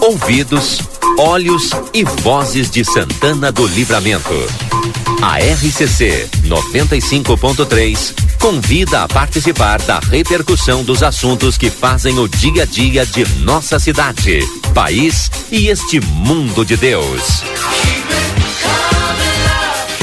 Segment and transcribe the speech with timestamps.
[0.00, 0.80] Ouvidos,
[1.18, 4.34] olhos e vozes de Santana do Livramento.
[5.22, 12.66] A RCC 95.3 convida a participar da repercussão dos assuntos que fazem o dia a
[12.66, 14.40] dia de nossa cidade,
[14.74, 17.42] país e este mundo de Deus.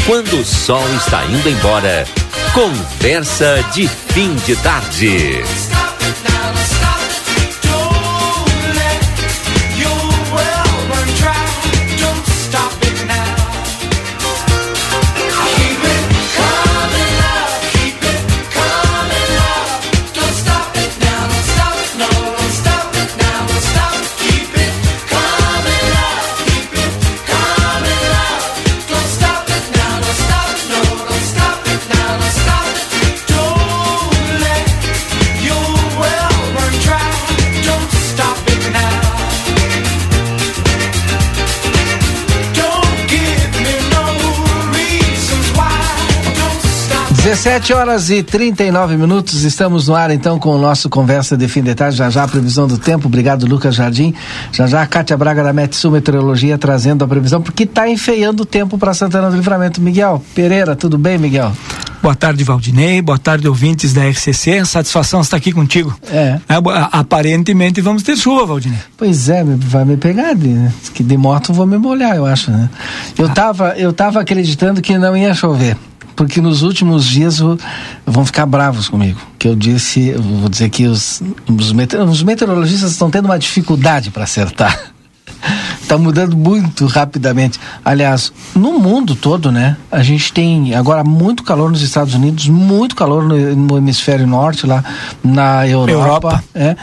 [0.08, 2.05] Quando o sol está indo embora,
[2.54, 5.43] conversa de fim de tarde.
[47.28, 51.61] 17 horas e 39 minutos, estamos no ar então com o nosso Conversa de Fim
[51.61, 54.14] de Tarde, já já a previsão do tempo, obrigado Lucas Jardim,
[54.50, 58.45] já já a Cátia Braga da Metsu Meteorologia trazendo a previsão, porque está enfeiando o
[58.45, 59.81] tempo para Santana do Livramento.
[59.81, 61.52] Miguel Pereira, tudo bem Miguel?
[62.02, 63.02] Boa tarde, Valdinei.
[63.02, 64.64] Boa tarde, ouvintes da RCC.
[64.64, 65.94] Satisfação estar aqui contigo.
[66.09, 66.39] É.
[66.47, 66.56] é
[66.94, 68.80] aparentemente vamos ter chuva, Valdinei.
[68.95, 70.34] Pois é, vai me pegar.
[70.34, 70.56] De,
[70.94, 72.69] que de moto vou me molhar, eu acho, né?
[73.17, 73.30] Eu, ah.
[73.34, 75.75] tava, eu tava acreditando que não ia chover
[76.17, 77.39] porque nos últimos dias
[78.05, 79.21] vão ficar bravos comigo.
[79.37, 84.09] Que eu disse, eu vou dizer que os, os, os meteorologistas estão tendo uma dificuldade
[84.09, 84.91] para acertar.
[85.79, 87.59] Está mudando muito rapidamente.
[87.85, 89.77] Aliás, no mundo todo, né?
[89.91, 94.65] A gente tem agora muito calor nos Estados Unidos, muito calor no, no hemisfério norte,
[94.65, 94.83] lá
[95.23, 95.91] na Europa.
[95.91, 96.43] Europa.
[96.55, 96.75] É.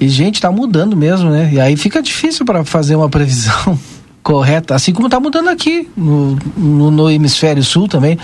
[0.00, 1.50] E, gente, está mudando mesmo, né?
[1.52, 3.78] E aí fica difícil para fazer uma previsão
[4.22, 8.18] correta, assim como está mudando aqui no, no, no, hemisfério sul também.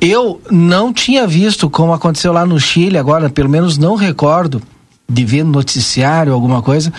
[0.00, 4.62] Eu não tinha visto como aconteceu lá no Chile agora, pelo menos não recordo
[5.08, 6.92] de ver no noticiário alguma coisa,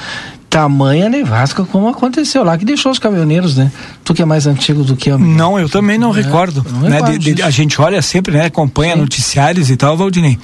[0.50, 3.72] tamanha nevasca como aconteceu lá, que deixou os caminhoneiros, né?
[4.04, 5.18] Tu que é mais antigo do que eu.
[5.18, 6.66] Não, eu também não é, recordo.
[6.72, 6.98] Não né?
[6.98, 8.46] recordo de, de, a gente olha sempre, né?
[8.46, 9.02] Acompanha Sim.
[9.02, 10.38] noticiários e tal, Valdinei.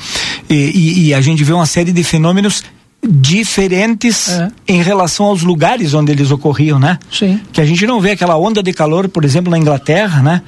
[0.50, 2.64] E, e, e a gente vê uma série de fenômenos
[3.04, 4.52] diferentes é.
[4.68, 7.00] em relação aos lugares onde eles ocorriam, né?
[7.12, 7.40] Sim.
[7.52, 10.42] Que a gente não vê aquela onda de calor, por exemplo, na Inglaterra, né?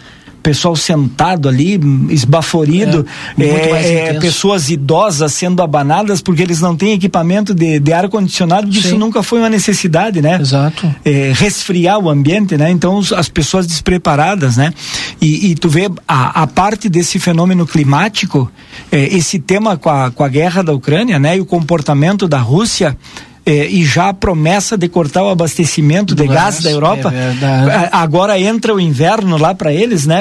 [0.44, 3.08] pessoal sentado ali, esbaforido,
[3.40, 8.70] é, é, é pessoas idosas sendo abanadas porque eles não têm equipamento de, de ar-condicionado,
[8.70, 10.38] isso nunca foi uma necessidade, né?
[10.40, 10.94] Exato.
[11.06, 12.70] É, resfriar o ambiente, né?
[12.70, 14.74] Então as pessoas despreparadas, né?
[15.22, 18.52] E, e tu vê a, a, parte desse fenômeno climático,
[18.94, 21.38] é, esse tema com a, com a guerra da Ucrânia, né?
[21.38, 22.96] E o comportamento da Rússia,
[23.44, 27.12] eh, e já a promessa de cortar o abastecimento de gás da Europa.
[27.12, 30.20] É agora entra o inverno lá para eles, né?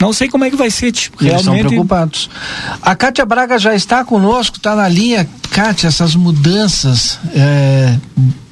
[0.00, 1.56] Não sei como é que vai ser, tipo, Eles realmente...
[1.56, 2.30] estão preocupados.
[2.80, 5.28] A Kátia Braga já está conosco, está na linha.
[5.50, 7.96] Kátia, essas mudanças é,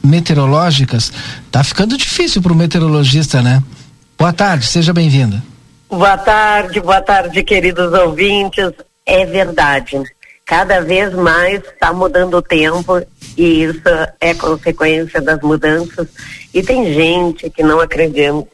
[0.03, 1.13] meteorológicas,
[1.53, 3.63] tá ficando difícil para o meteorologista, né?
[4.19, 5.41] Boa tarde, seja bem-vinda.
[5.89, 8.73] Boa tarde, boa tarde, queridos ouvintes.
[9.07, 10.03] É verdade.
[10.45, 13.01] Cada vez mais está mudando o tempo
[13.37, 13.83] e isso
[14.21, 16.09] é consequência das mudanças.
[16.53, 18.47] E tem gente que não acredita,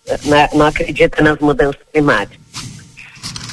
[0.52, 2.42] não acredita nas mudanças climáticas.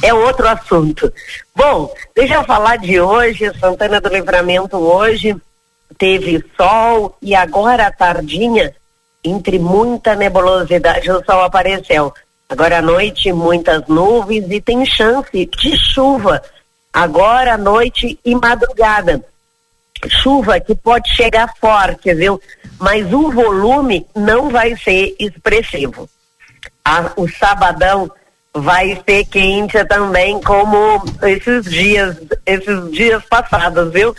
[0.01, 1.11] É outro assunto.
[1.55, 3.51] Bom, deixa eu falar de hoje.
[3.59, 5.35] Santana do Livramento hoje
[5.97, 8.73] teve sol e agora à tardinha,
[9.23, 12.13] entre muita nebulosidade, o sol apareceu.
[12.47, 16.41] Agora à noite, muitas nuvens e tem chance de chuva.
[16.93, 19.23] Agora à noite e madrugada
[20.07, 22.41] chuva que pode chegar forte, viu?
[22.79, 26.09] Mas o volume não vai ser expressivo.
[27.17, 28.09] O sabadão
[28.53, 34.15] vai ser quente também, como esses dias, esses dias passados, viu?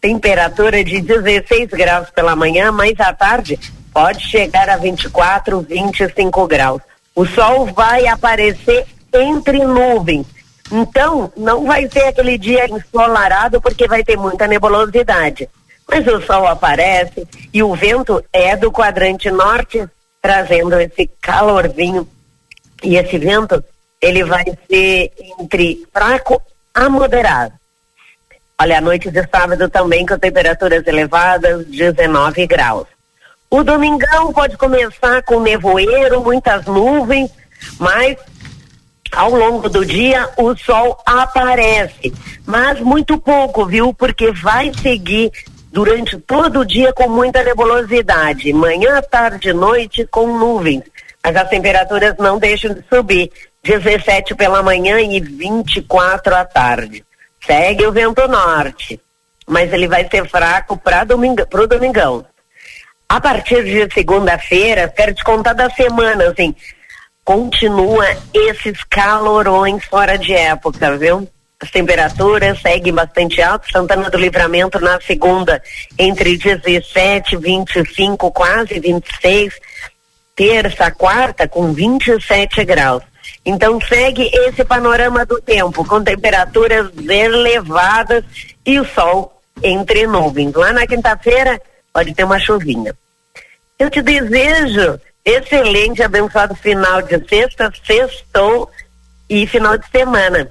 [0.00, 3.58] Temperatura de 16 graus pela manhã, mas à tarde
[3.92, 6.80] pode chegar a 24, 25 graus.
[7.14, 10.26] O sol vai aparecer entre nuvens
[10.76, 15.48] então, não vai ser aquele dia ensolarado porque vai ter muita nebulosidade.
[15.88, 19.86] Mas o sol aparece e o vento é do quadrante norte,
[20.20, 22.08] trazendo esse calorzinho.
[22.82, 23.62] E esse vento,
[24.02, 26.42] ele vai ser entre fraco
[26.74, 27.52] a moderado.
[28.60, 32.88] Olha, a noite de sábado também com temperaturas elevadas, 19 graus.
[33.48, 37.30] O domingão pode começar com nevoeiro, muitas nuvens,
[37.78, 38.16] mas
[39.14, 42.12] ao longo do dia o sol aparece,
[42.46, 43.94] mas muito pouco, viu?
[43.94, 45.30] Porque vai seguir
[45.72, 50.84] durante todo o dia com muita nebulosidade, manhã, tarde, noite com nuvens,
[51.22, 53.30] mas as temperaturas não deixam de subir,
[53.62, 57.04] 17 pela manhã e 24 à tarde.
[57.44, 59.00] Segue o vento norte,
[59.46, 62.24] mas ele vai ser fraco para domingo, o domingão.
[63.08, 66.54] A partir de segunda-feira, quero te contar da semana, assim,
[67.24, 71.28] continua esses calorões fora de época, viu?
[71.60, 73.70] As temperaturas seguem bastante altas.
[73.72, 75.62] Santana do Livramento na segunda
[75.98, 79.54] entre 17 e 25, quase 26.
[80.36, 83.02] Terça, quarta com 27 graus.
[83.46, 88.24] Então segue esse panorama do tempo, com temperaturas elevadas
[88.66, 90.52] e o sol entre nuvens.
[90.54, 91.60] Lá na quinta-feira
[91.92, 92.94] pode ter uma chuvinha.
[93.78, 98.70] Eu te desejo excelente, abençoado final de sexta, sextou
[99.28, 100.48] e final de semana.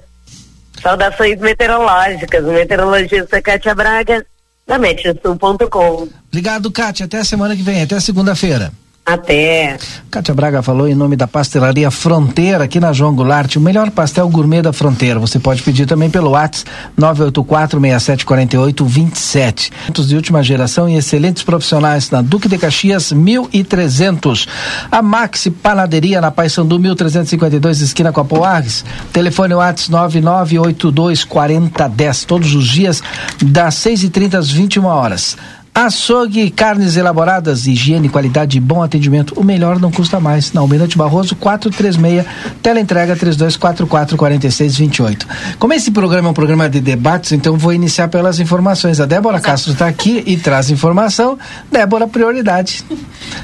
[0.82, 4.26] Saudações meteorológicas, meteorologista Kátia Braga,
[4.66, 6.08] da Metsul.com.
[6.28, 7.06] Obrigado, Kátia.
[7.06, 8.72] Até a semana que vem, até segunda-feira.
[9.06, 9.76] Até.
[10.10, 14.26] Kátia Braga falou em nome da pastelaria Fronteira, aqui na João Goulart, o melhor pastel
[14.30, 15.20] gourmet da fronteira.
[15.20, 19.70] Você pode pedir também pelo WhatsApp 984-6748-27.
[20.06, 24.48] De última geração e excelentes profissionais na Duque de Caxias 1300.
[24.90, 28.86] A Maxi Panaderia na Paysandu 1352, esquina com a Poares.
[29.12, 32.24] Telefone WhatsApp 99824010.
[32.24, 33.02] Todos os dias,
[33.42, 35.36] das 6h30 às 21 horas.
[35.74, 39.34] Açougue, carnes elaboradas, higiene, qualidade e bom atendimento.
[39.36, 40.52] O melhor não custa mais.
[40.52, 42.24] Na Almirante Barroso, 436,
[42.62, 45.26] teleentrega 3244-4628.
[45.58, 49.00] Como esse programa é um programa de debates, então vou iniciar pelas informações.
[49.00, 49.50] A Débora Exato.
[49.50, 51.36] Castro está aqui e traz informação.
[51.72, 52.84] Débora, prioridade.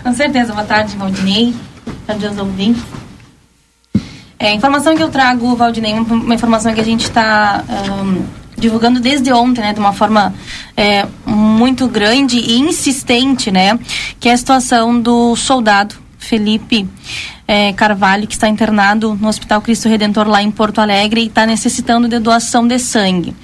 [0.04, 0.52] Com certeza.
[0.52, 1.52] Boa tarde, Valdinei.
[1.84, 2.80] Boa tarde aos ouvintes.
[4.38, 7.64] É, informação que eu trago, Valdinei, uma informação que a gente está...
[7.90, 8.22] Um,
[8.60, 10.34] divulgando desde ontem, né, de uma forma
[10.76, 13.78] é, muito grande e insistente, né,
[14.20, 16.86] que é a situação do soldado Felipe
[17.48, 21.46] é, Carvalho, que está internado no Hospital Cristo Redentor lá em Porto Alegre e está
[21.46, 23.34] necessitando de doação de sangue.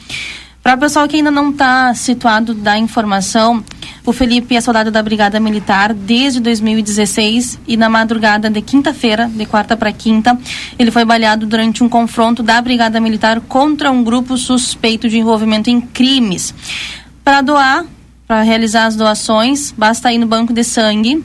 [0.63, 3.65] Para o pessoal que ainda não está situado da informação,
[4.07, 9.45] o Felipe é soldado da Brigada Militar desde 2016 e na madrugada de quinta-feira, de
[9.45, 10.39] quarta para quinta,
[10.79, 15.69] ele foi baleado durante um confronto da Brigada Militar contra um grupo suspeito de envolvimento
[15.69, 16.55] em crimes.
[17.25, 17.85] Para doar,
[18.29, 21.25] para realizar as doações, basta ir no banco de sangue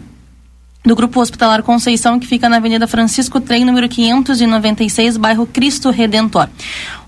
[0.84, 6.50] do Grupo Hospitalar Conceição, que fica na Avenida Francisco Trem, número 596, bairro Cristo Redentor.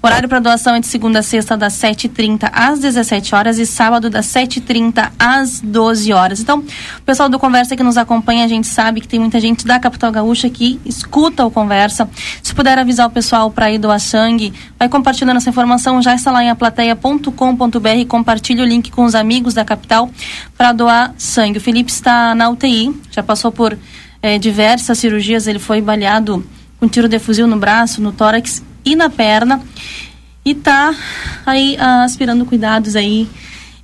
[0.06, 4.10] Horário para doação é de segunda a sexta, das 7h30 às 17 horas e sábado,
[4.10, 6.42] das 7h30 às 12 horas.
[6.42, 9.66] Então, o pessoal do Conversa que nos acompanha, a gente sabe que tem muita gente
[9.66, 12.10] da capital gaúcha que escuta o Conversa.
[12.42, 16.02] Se puder avisar o pessoal para ir doar sangue, vai compartilhando essa informação.
[16.02, 18.06] Já está lá em aplateia.com.br.
[18.10, 20.10] Compartilhe o link com os amigos da capital
[20.58, 21.60] para doar sangue.
[21.60, 23.80] O Felipe está na UTI, já passou por
[24.22, 25.48] eh, diversas cirurgias.
[25.48, 26.46] Ele foi baleado
[26.78, 29.62] com tiro de fuzil no braço, no tórax e na perna.
[30.46, 30.94] E tá
[31.46, 33.30] aí ah, aspirando cuidados aí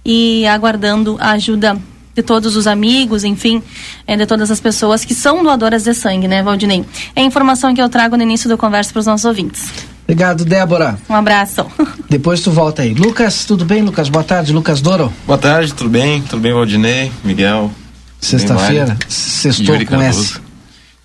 [0.03, 1.77] e aguardando a ajuda
[2.13, 3.63] de todos os amigos, enfim,
[4.05, 6.83] é, de todas as pessoas que são doadoras de sangue, né, Valdinei?
[7.15, 9.69] É a informação que eu trago no início do conversa para os nossos ouvintes.
[10.03, 10.97] Obrigado, Débora.
[11.07, 11.65] Um abraço.
[12.09, 12.93] Depois tu volta aí.
[12.93, 14.09] Lucas, tudo bem, Lucas?
[14.09, 15.13] Boa tarde, Lucas Doro.
[15.25, 16.21] Boa tarde, tudo bem?
[16.23, 17.71] Tudo bem, Valdinei, Miguel?
[18.19, 20.48] Sexta-feira, sextou com S.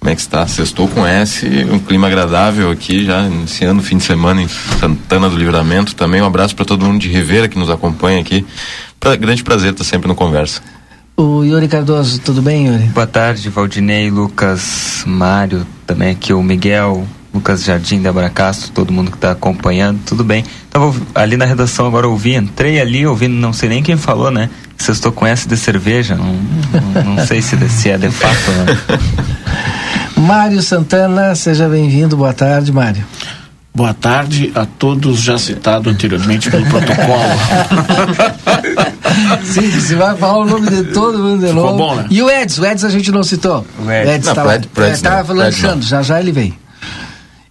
[0.04, 0.46] Como é que está?
[0.46, 5.30] Sextou com S, um clima agradável aqui, já iniciando o fim de semana em Santana
[5.30, 5.96] do Livramento.
[5.96, 8.44] Também um abraço para todo mundo de Rivera que nos acompanha aqui.
[9.00, 10.61] Pra, grande prazer estar sempre no Conversa.
[11.16, 12.84] O Yuri Cardoso, tudo bem, Yuri?
[12.88, 19.11] Boa tarde, Valdinei, Lucas, Mário, também aqui o Miguel, Lucas Jardim, Débora Castro, todo mundo
[19.11, 20.45] que está acompanhando, tudo bem.
[20.71, 24.49] Tava ali na redação agora ouvi, entrei ali ouvindo, não sei nem quem falou, né?
[24.79, 28.99] Sextou com S de cerveja, não, não, não sei se, se é de fato, né?
[30.17, 32.17] Mário Santana, seja bem-vindo.
[32.17, 33.05] Boa tarde, Mário.
[33.75, 37.19] Boa tarde a todos já citados anteriormente pelo protocolo.
[39.43, 41.76] Sim, você vai falar o nome de todo mundo de novo.
[41.76, 42.07] bom, né?
[42.09, 43.67] E o Edson, o Edson a gente não citou.
[43.85, 44.35] O Edson
[44.93, 46.63] estava lançando, já já ele vem.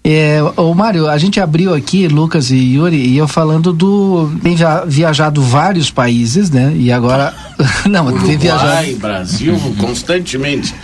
[0.05, 4.29] É, o Mário, a gente abriu aqui, Lucas e Yuri, e eu falando do.
[4.43, 4.55] Tem
[4.85, 6.73] viajado vários países, né?
[6.75, 7.33] E agora.
[7.89, 8.95] não, Uruguai, tem viajado.
[8.97, 10.75] Brasil, constantemente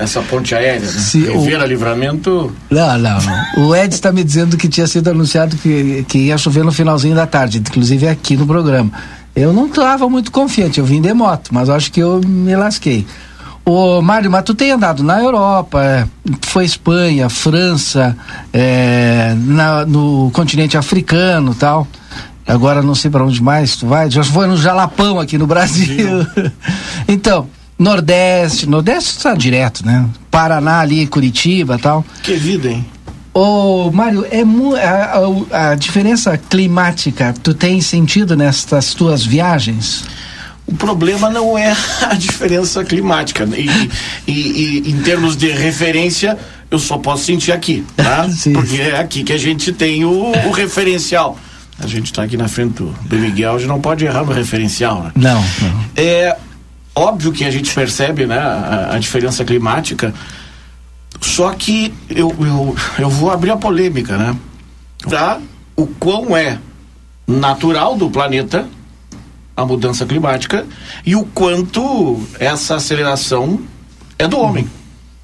[0.00, 0.86] essa ponte aérea, né?
[0.86, 1.66] Se Rivera o...
[1.66, 2.50] Livramento.
[2.70, 3.66] Não, não, não.
[3.66, 7.14] O Ed está me dizendo que tinha sido anunciado que, que ia chover no finalzinho
[7.14, 8.90] da tarde, inclusive aqui no programa.
[9.34, 13.06] Eu não estava muito confiante, eu vim de moto, mas acho que eu me lasquei.
[13.64, 16.06] Ô, Mário, mas tu tem andado na Europa, é,
[16.42, 18.16] foi Espanha, França,
[18.52, 21.86] é, na, no continente africano tal.
[22.46, 26.26] Agora não sei para onde mais tu vai, já foi no Jalapão aqui no Brasil.
[27.06, 30.08] então, Nordeste, Nordeste está direto, né?
[30.28, 32.04] Paraná ali, Curitiba tal.
[32.22, 32.84] Que vida, hein?
[33.32, 34.42] Ô, Mário, é
[34.84, 35.18] a,
[35.56, 40.04] a, a, diferença climática, tu tem sentido nestas tuas viagens?
[40.72, 43.44] O problema não é a diferença climática.
[43.44, 43.90] E,
[44.26, 44.32] e,
[44.86, 46.38] e em termos de referência,
[46.70, 48.26] eu só posso sentir aqui, tá?
[48.54, 51.38] Porque é aqui que a gente tem o, o referencial.
[51.78, 54.32] A gente está aqui na frente do, do Miguel, a gente não pode errar no
[54.32, 55.12] referencial, né?
[55.14, 55.84] Não, não.
[55.94, 56.38] É
[56.94, 60.14] óbvio que a gente percebe, né, a, a diferença climática,
[61.20, 64.34] só que eu, eu, eu vou abrir a polêmica, né?
[65.06, 65.38] Pra
[65.76, 66.58] o quão é
[67.26, 68.66] natural do planeta
[69.62, 70.66] a mudança climática
[71.04, 73.60] e o quanto essa aceleração
[74.18, 74.68] é do homem,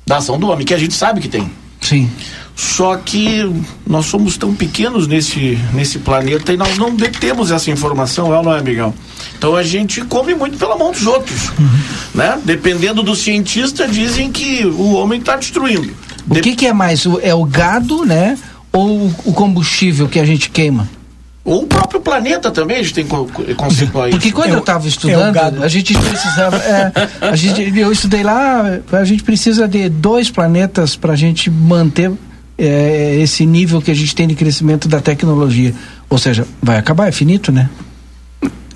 [0.06, 1.50] da ação do homem, que a gente sabe que tem.
[1.80, 2.10] Sim.
[2.58, 3.48] Só que
[3.86, 8.52] nós somos tão pequenos nesse, nesse planeta e nós não detemos essa informação, é não
[8.52, 8.92] é, Miguel?
[9.38, 11.50] Então a gente come muito pela mão dos outros.
[11.50, 11.68] Uhum.
[12.16, 12.36] Né?
[12.44, 15.94] Dependendo do cientista, dizem que o homem está destruindo.
[16.28, 17.06] O que, que é mais?
[17.22, 18.36] É o gado, né?
[18.72, 20.88] Ou o combustível que a gente queima?
[21.48, 24.18] Ou o próprio planeta também, a gente tem que conceituar isso.
[24.18, 26.58] Porque quando é eu estava estudando, é a gente precisava.
[26.58, 31.48] É, a gente, eu estudei lá, a gente precisa de dois planetas para a gente
[31.50, 32.12] manter
[32.58, 35.74] é, esse nível que a gente tem de crescimento da tecnologia.
[36.10, 37.70] Ou seja, vai acabar, é finito, né?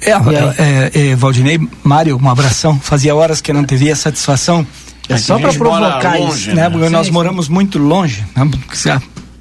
[0.01, 2.81] É, é, é, é, Valdinei, Mário, um abração.
[2.81, 4.67] Fazia horas que não te via satisfação.
[5.11, 6.71] É só para provocar longe, isso, né?
[6.71, 6.89] né?
[6.89, 7.13] Nós sim.
[7.13, 8.51] moramos muito longe, né?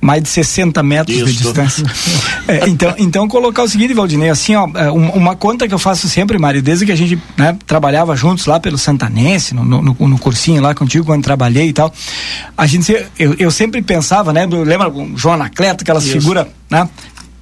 [0.02, 1.26] Mais de 60 metros Isso.
[1.28, 1.86] de distância.
[2.48, 6.10] é, então, então colocar o seguinte, Valdinei, assim, ó, é, uma conta que eu faço
[6.10, 10.18] sempre, Mário, desde que a gente né, trabalhava juntos lá pelo Santanense, no, no, no,
[10.18, 11.94] cursinho lá contigo, quando trabalhei e tal,
[12.58, 16.90] a gente, eu, eu sempre pensava, né, lembra o João Anacleto, aquelas figuras, né,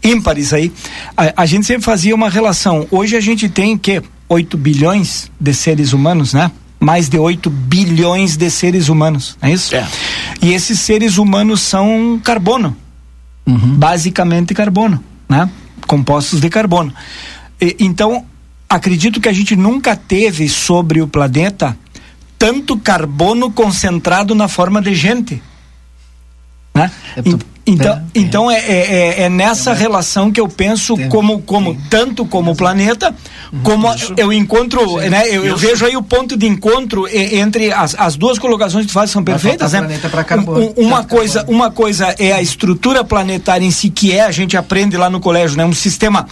[0.04, 0.72] ímpares aí,
[1.16, 5.54] a, a gente sempre fazia uma relação, hoje a gente tem, que 8 bilhões de
[5.54, 6.52] seres humanos, né?
[6.80, 9.76] mais de 8 bilhões de seres humanos, é isso?
[9.76, 9.86] É.
[10.42, 12.76] E esses seres humanos são carbono,
[13.46, 13.76] uhum.
[13.76, 15.50] basicamente carbono, né?
[15.88, 16.94] Compostos de carbono.
[17.60, 18.26] E, então,
[18.70, 21.78] acredito que a gente nunca teve sobre o planeta
[22.38, 25.44] tanto carbono concentrado na forma de gente.
[26.74, 26.90] Né?
[27.70, 32.52] Então, é, então é, é, é nessa relação que eu penso como, como tanto como
[32.52, 33.14] o planeta,
[33.54, 33.60] uhum.
[33.62, 34.14] como Isso.
[34.18, 35.24] eu encontro, né?
[35.28, 39.14] Eu, eu, vejo aí o ponto de encontro entre as, as duas colocações que fazem
[39.14, 40.00] são perfeitas, né?
[40.26, 41.58] Carbono, um, uma coisa, carbono.
[41.58, 45.20] uma coisa é a estrutura planetária em si que é a gente aprende lá no
[45.20, 45.66] colégio, né?
[45.66, 46.26] Um sistema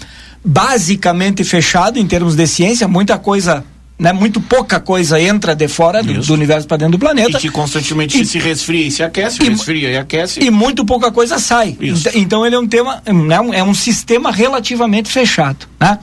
[0.44, 3.63] basicamente fechado em termos de ciência, muita coisa
[4.00, 7.38] né, muito pouca coisa entra de fora do, do universo para dentro do planeta.
[7.38, 10.39] E que constantemente e, se resfria e se aquece, e, resfria e aquece.
[10.39, 11.75] E muito pouca coisa sai.
[11.82, 15.68] Então, então ele é um tema, né, é um sistema relativamente fechado.
[15.80, 15.98] Né?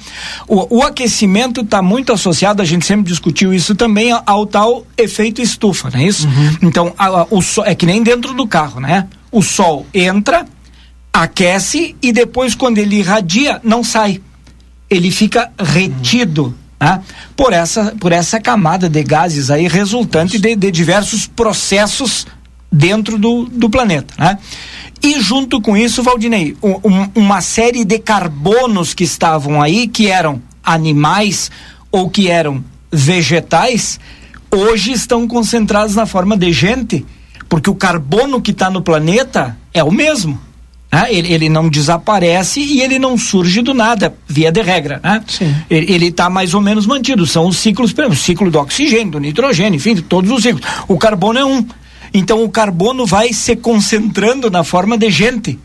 [0.49, 5.41] O, o aquecimento está muito associado, a gente sempre discutiu isso também, ao, tal efeito
[5.41, 6.27] estufa, não é isso?
[6.27, 6.57] Uhum.
[6.63, 9.07] Então, a, a, o sol, é que nem dentro do carro, né?
[9.31, 10.45] O sol entra,
[11.13, 14.21] aquece e depois quando ele irradia, não sai.
[14.91, 16.47] Ele fica retido.
[16.47, 17.03] Uhum né?
[17.37, 22.27] por, essa, por essa camada de gases aí resultante de, de diversos processos
[22.71, 24.15] dentro do, do planeta.
[24.19, 24.39] Né?
[25.03, 30.43] E junto com isso, Valdinei, um, uma série de carbonos que estavam aí, que eram
[30.63, 31.51] animais
[31.91, 34.01] ou que eram vegetais,
[34.51, 37.05] hoje estão concentrados na forma de gente,
[37.49, 40.41] porque o carbono que está no planeta é o mesmo.
[40.95, 41.07] Né?
[41.11, 45.01] Ele, ele não desaparece e ele não surge do nada, via de regra.
[45.03, 45.25] Né?
[45.69, 47.27] Ele está mais ou menos mantido.
[47.27, 50.65] São os ciclos, por exemplo, o ciclo do oxigênio, do nitrogênio, enfim, todos os ciclos.
[50.87, 51.67] O carbono é um.
[52.13, 55.59] Então o carbono vai se concentrando na forma de gente,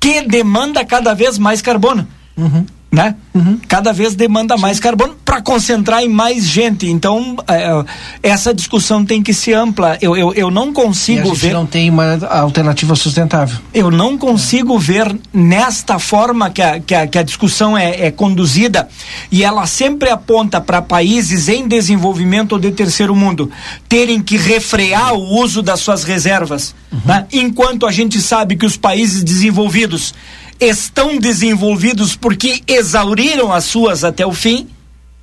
[0.00, 2.08] que demanda cada vez mais carbono.
[2.34, 3.16] Uhum né?
[3.34, 3.58] Uhum.
[3.68, 6.88] Cada vez demanda mais carbono para concentrar em mais gente.
[6.88, 7.84] Então, é,
[8.22, 9.98] essa discussão tem que ser ampla.
[10.00, 11.52] Eu, eu, eu não consigo e a gente ver.
[11.52, 13.58] não tem uma alternativa sustentável.
[13.74, 14.80] Eu não consigo é.
[14.80, 18.88] ver nesta forma que a, que a, que a discussão é, é conduzida
[19.30, 23.50] e ela sempre aponta para países em desenvolvimento ou de terceiro mundo
[23.88, 26.74] terem que refrear o uso das suas reservas.
[26.90, 27.00] Uhum.
[27.04, 27.26] Né?
[27.32, 30.14] Enquanto a gente sabe que os países desenvolvidos
[30.60, 34.68] estão desenvolvidos porque exauriram as suas até o fim,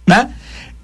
[0.06, 0.30] né?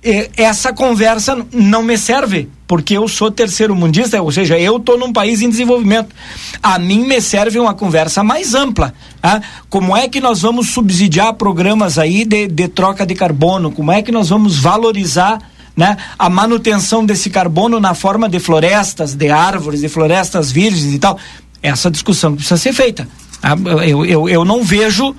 [0.02, 4.98] E essa conversa não me serve, porque eu sou terceiro mundista, ou seja, eu estou
[4.98, 6.16] num país em desenvolvimento.
[6.64, 8.94] A mim me serve uma conversa mais ampla.
[9.22, 9.42] Tá?
[9.70, 13.72] Como é que nós vamos subsidiar programas aí de, de troca de carbono?
[13.72, 15.40] Como é que nós vamos valorizar
[15.76, 21.00] né, a manutenção desse carbono na forma de florestas, de árvores, de florestas virgens e
[21.00, 21.18] tal.
[21.64, 23.08] Essa discussão precisa ser feita.
[23.42, 23.56] Ah,
[23.86, 25.16] eu, eu, eu não vejo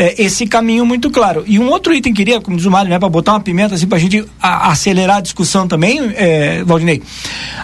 [0.00, 1.44] é, esse caminho muito claro.
[1.46, 3.74] E um outro item que queria, como diz o Mário, né, para botar uma pimenta
[3.74, 7.02] assim, para a gente acelerar a discussão também, é, Valdinei.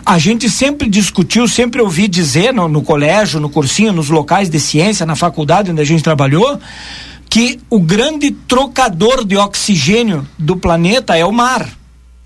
[0.04, 4.60] A gente sempre discutiu, sempre ouvi dizer no, no colégio, no cursinho, nos locais de
[4.60, 6.60] ciência, na faculdade onde a gente trabalhou,
[7.28, 11.66] que o grande trocador de oxigênio do planeta é o mar.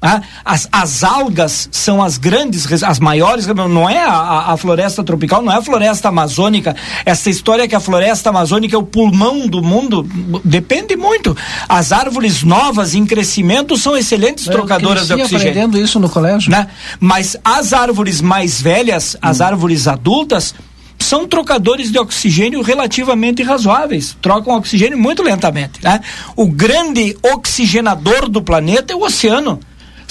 [0.02, 5.42] Ah, as, as algas são as grandes, as maiores, não é a, a, floresta tropical,
[5.42, 6.74] não é a floresta amazônica.
[7.04, 10.08] Essa história que a floresta amazônica é o pulmão do mundo
[10.42, 11.36] depende muito.
[11.68, 15.48] As árvores novas em crescimento são excelentes Eu trocadoras de oxigênio.
[15.48, 16.50] aprendendo isso no colégio.
[16.50, 16.66] Né?
[16.98, 19.44] Mas as árvores mais velhas, as hum.
[19.44, 20.54] árvores adultas,
[20.98, 25.82] são trocadores de oxigênio relativamente razoáveis, trocam oxigênio muito lentamente.
[25.82, 26.00] Né?
[26.34, 29.60] O grande oxigenador do planeta é o oceano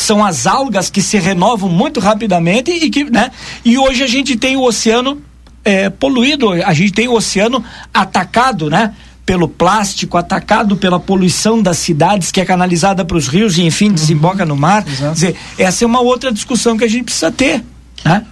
[0.01, 3.31] são as algas que se renovam muito rapidamente e que, né?
[3.63, 5.21] E hoje a gente tem o oceano
[5.63, 7.63] é, poluído, a gente tem o oceano
[7.93, 8.93] atacado, né?
[9.25, 13.91] Pelo plástico, atacado pela poluição das cidades que é canalizada para os rios e enfim
[13.91, 14.83] desemboca no mar.
[14.83, 17.63] Quer dizer, essa é uma outra discussão que a gente precisa ter,
[18.03, 18.25] né?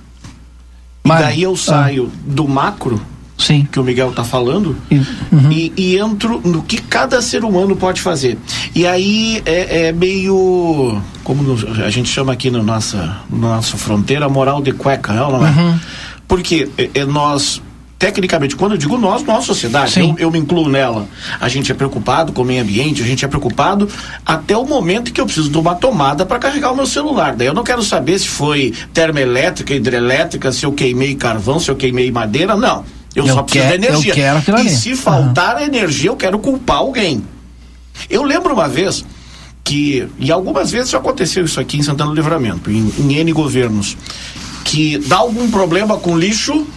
[1.05, 2.19] E daí eu saio ah.
[2.25, 3.01] do macro
[3.37, 3.67] Sim.
[3.71, 5.51] que o Miguel está falando uhum.
[5.51, 8.37] e, e, entro no que cada ser humano pode fazer.
[8.73, 14.27] E aí é, é meio, como a gente chama aqui na nossa, na nossa fronteira,
[14.27, 15.49] moral de cueca, não é?
[15.51, 15.79] Uhum.
[16.27, 17.61] Porque é, é, nós
[17.97, 21.07] tecnicamente, quando eu digo nós, nossa sociedade, eu, eu, me incluo nela.
[21.39, 23.89] A gente é preocupado com o meio ambiente, a gente é preocupado
[24.23, 27.35] até o momento que eu preciso de uma tomada para carregar o meu celular.
[27.35, 31.75] Daí eu não quero saber se foi termoelétrica, hidrelétrica, se eu queimei carvão, se eu
[31.75, 32.85] queimei madeira, não.
[33.17, 34.11] Eu, eu só preciso quer, de energia.
[34.11, 34.67] Eu quero aquilo ali.
[34.67, 35.63] E se faltar uhum.
[35.63, 37.23] energia, eu quero culpar alguém.
[38.07, 39.03] Eu lembro uma vez
[39.63, 43.33] que, e algumas vezes já aconteceu isso aqui em Santana do Livramento, em, em N
[43.33, 43.97] governos,
[44.63, 46.67] que dá algum problema com lixo,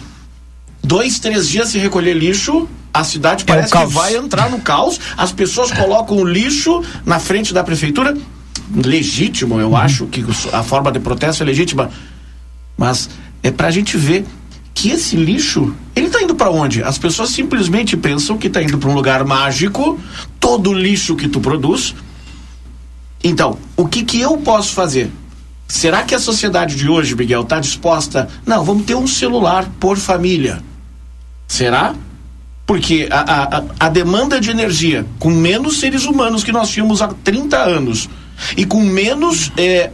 [0.83, 4.99] dois, três dias se recolher lixo, a cidade é parece que vai entrar no caos,
[5.15, 8.17] as pessoas colocam o lixo na frente da prefeitura,
[8.83, 9.77] legítimo, eu uhum.
[9.77, 11.91] acho que a forma de protesto é legítima,
[12.75, 13.11] mas
[13.43, 14.25] é pra gente ver
[14.73, 16.83] que esse lixo, ele está indo para onde?
[16.83, 19.99] As pessoas simplesmente pensam que está indo para um lugar mágico,
[20.39, 21.93] todo o lixo que tu produz.
[23.23, 25.11] Então, o que que eu posso fazer?
[25.67, 28.27] Será que a sociedade de hoje, Miguel, está disposta?
[28.45, 30.61] Não, vamos ter um celular por família.
[31.47, 31.95] Será?
[32.65, 37.07] Porque a, a, a demanda de energia, com menos seres humanos que nós tínhamos há
[37.07, 38.09] 30 anos,
[38.57, 39.91] e com menos é,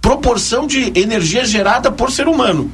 [0.00, 2.70] proporção de energia gerada por ser humano,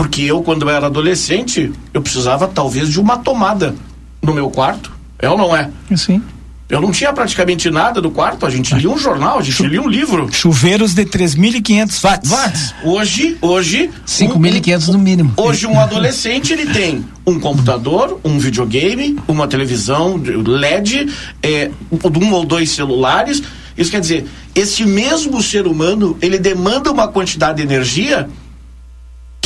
[0.00, 3.74] porque eu, quando eu era adolescente, eu precisava talvez de uma tomada
[4.22, 4.90] no meu quarto.
[5.18, 5.68] É ou não é?
[5.94, 6.22] Sim.
[6.70, 9.66] Eu não tinha praticamente nada no quarto, a gente lia um jornal, a gente Chu
[9.66, 10.32] lia um livro.
[10.32, 12.30] Chuveiros de 3.500 watts.
[12.30, 12.74] watts.
[12.82, 13.90] Hoje, hoje...
[14.06, 15.34] 5.500 um, no mínimo.
[15.36, 22.46] Hoje um adolescente, ele tem um computador, um videogame, uma televisão LED, é, um ou
[22.46, 23.42] dois celulares.
[23.76, 28.30] Isso quer dizer, esse mesmo ser humano, ele demanda uma quantidade de energia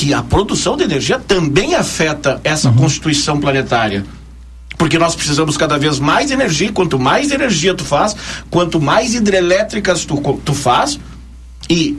[0.05, 2.77] que a produção de energia também afeta essa uhum.
[2.77, 4.05] constituição planetária.
[4.77, 8.15] Porque nós precisamos cada vez mais energia, quanto mais energia tu faz,
[8.51, 11.01] quanto mais hidrelétricas tu, tu faz,
[11.71, 11.97] e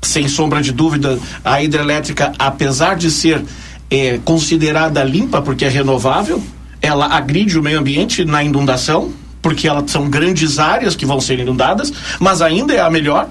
[0.00, 3.42] sem sombra de dúvida, a hidrelétrica, apesar de ser
[3.90, 6.40] é, considerada limpa porque é renovável,
[6.80, 9.10] ela agride o meio ambiente na inundação,
[9.42, 13.28] porque elas são grandes áreas que vão ser inundadas, mas ainda é a melhor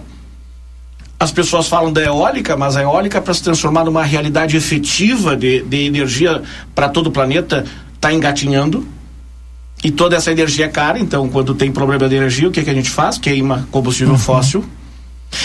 [1.25, 5.63] as pessoas falam da eólica, mas a eólica, para se transformar numa realidade efetiva de,
[5.63, 6.41] de energia
[6.73, 8.87] para todo o planeta, está engatinhando.
[9.83, 12.69] E toda essa energia é cara, então, quando tem problema de energia, o que, que
[12.69, 13.17] a gente faz?
[13.17, 14.19] Queima combustível uhum.
[14.19, 14.63] fóssil.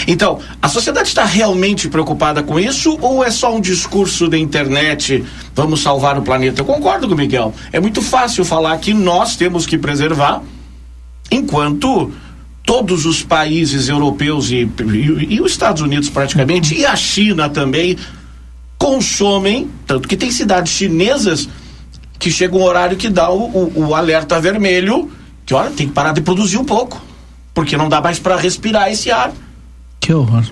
[0.07, 5.25] Então, a sociedade está realmente preocupada com isso ou é só um discurso da internet?
[5.55, 6.61] Vamos salvar o planeta?
[6.61, 7.53] Eu concordo com o Miguel.
[7.73, 10.43] É muito fácil falar que nós temos que preservar,
[11.31, 12.11] enquanto
[12.63, 17.97] todos os países europeus e, e, e, os Estados Unidos praticamente, e a China também,
[18.77, 21.47] consomem, tanto que tem cidades chinesas
[22.17, 25.11] que chega um horário que dá o, o, o alerta vermelho,
[25.45, 27.01] que olha, tem que parar de produzir um pouco,
[27.53, 29.31] porque não dá mais para respirar esse ar.
[29.99, 30.45] Que horror.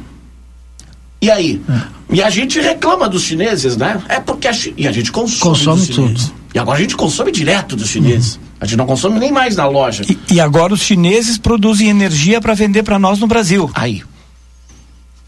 [1.21, 1.61] E aí?
[1.69, 1.99] É.
[2.11, 4.01] E a gente reclama dos chineses, né?
[4.07, 6.33] É porque a, e a gente consome, consome tudo.
[6.53, 8.35] E agora a gente consome direto dos chineses.
[8.35, 8.48] Uhum.
[8.59, 10.03] A gente não consome nem mais na loja.
[10.09, 13.69] E, e agora os chineses produzem energia para vender para nós no Brasil.
[13.73, 14.03] Aí.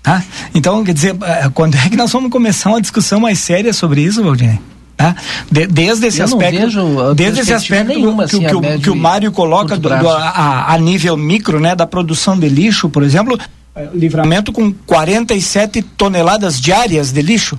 [0.04, 0.24] Tá?
[0.54, 4.02] Então, quer dizer, eh, quando é que nós vamos começar uma discussão mais séria sobre
[4.02, 4.60] isso, Valdinei?
[4.98, 5.16] Tá?
[5.50, 8.90] De, desde esse eu aspecto, vejo, desde esse aspecto nenhuma, que, assim, que, o, que
[8.90, 13.04] o Mário coloca do, do, a, a, nível micro, né, da produção de lixo, por
[13.04, 13.40] exemplo,
[13.76, 17.58] é, livramento com 47 toneladas diárias de lixo.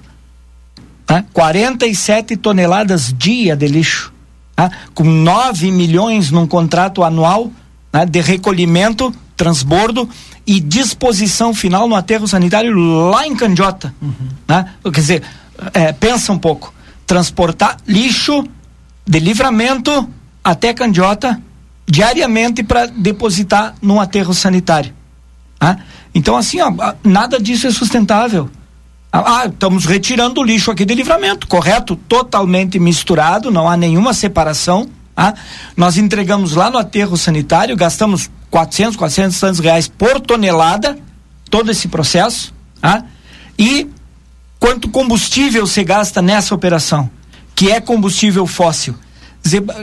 [1.09, 1.25] Né?
[1.33, 4.12] 47 toneladas dia de lixo.
[4.59, 4.71] Né?
[4.95, 7.51] Com 9 milhões num contrato anual
[7.93, 8.07] né?
[8.07, 10.09] de recolhimento, transbordo
[10.47, 12.75] e disposição final no aterro sanitário
[13.11, 13.95] lá em Candiota.
[14.01, 14.29] Uhum.
[14.49, 14.69] Né?
[14.85, 15.23] Quer dizer,
[15.73, 16.73] é, pensa um pouco.
[17.07, 18.45] Transportar lixo
[19.07, 20.09] de livramento
[20.43, 21.41] até Candiota
[21.87, 24.93] diariamente para depositar num aterro sanitário.
[25.61, 25.79] Né?
[26.15, 26.73] Então, assim, ó,
[27.05, 28.51] nada disso é sustentável.
[29.14, 31.96] Ah, estamos retirando o lixo aqui de livramento, correto?
[31.96, 34.88] Totalmente misturado, não há nenhuma separação.
[35.14, 35.35] Ah,
[35.77, 40.98] nós entregamos lá no aterro sanitário, gastamos 400, 400 tantos reais por tonelada,
[41.51, 42.55] todo esse processo.
[42.83, 43.03] Ah,
[43.59, 43.87] e
[44.59, 47.11] quanto combustível se gasta nessa operação,
[47.55, 48.94] que é combustível fóssil?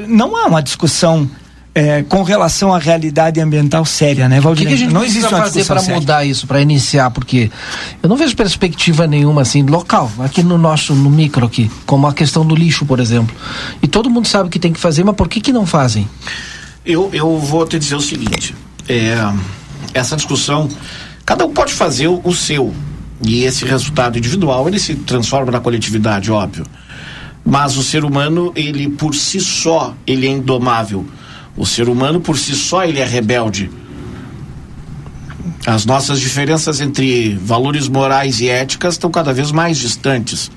[0.07, 1.29] Não há uma discussão
[1.73, 4.65] é, com relação à realidade ambiental séria, né, Valdir?
[4.65, 7.12] O que, que, a gente não precisa fazer para mudar isso, para iniciar?
[7.12, 7.51] Porque
[8.01, 12.13] eu não vejo perspectiva nenhuma assim local, aqui no nosso, no micro aqui, como a
[12.13, 13.36] questão do lixo, por exemplo.
[13.82, 16.10] E todo mundo sabe que tem que fazer, mas por que que não fazem?
[16.86, 18.55] Eu, eu vou te dizer o seguinte,
[18.88, 19.15] é,
[19.93, 20.67] essa discussão,
[21.25, 22.73] cada um pode fazer o, o seu
[23.21, 26.65] e esse resultado individual ele se transforma na coletividade, óbvio.
[27.45, 31.05] Mas o ser humano, ele por si só, ele é indomável
[31.59, 33.69] o ser humano por si só ele é rebelde.
[35.67, 40.49] As nossas diferenças entre valores morais e éticas estão cada vez mais distantes.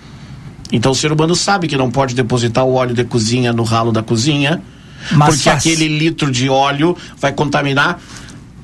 [0.70, 3.90] Então o ser humano sabe que não pode depositar o óleo de cozinha no ralo
[3.90, 4.62] da cozinha,
[5.10, 5.58] Mas porque faz.
[5.58, 8.00] aquele litro de óleo vai contaminar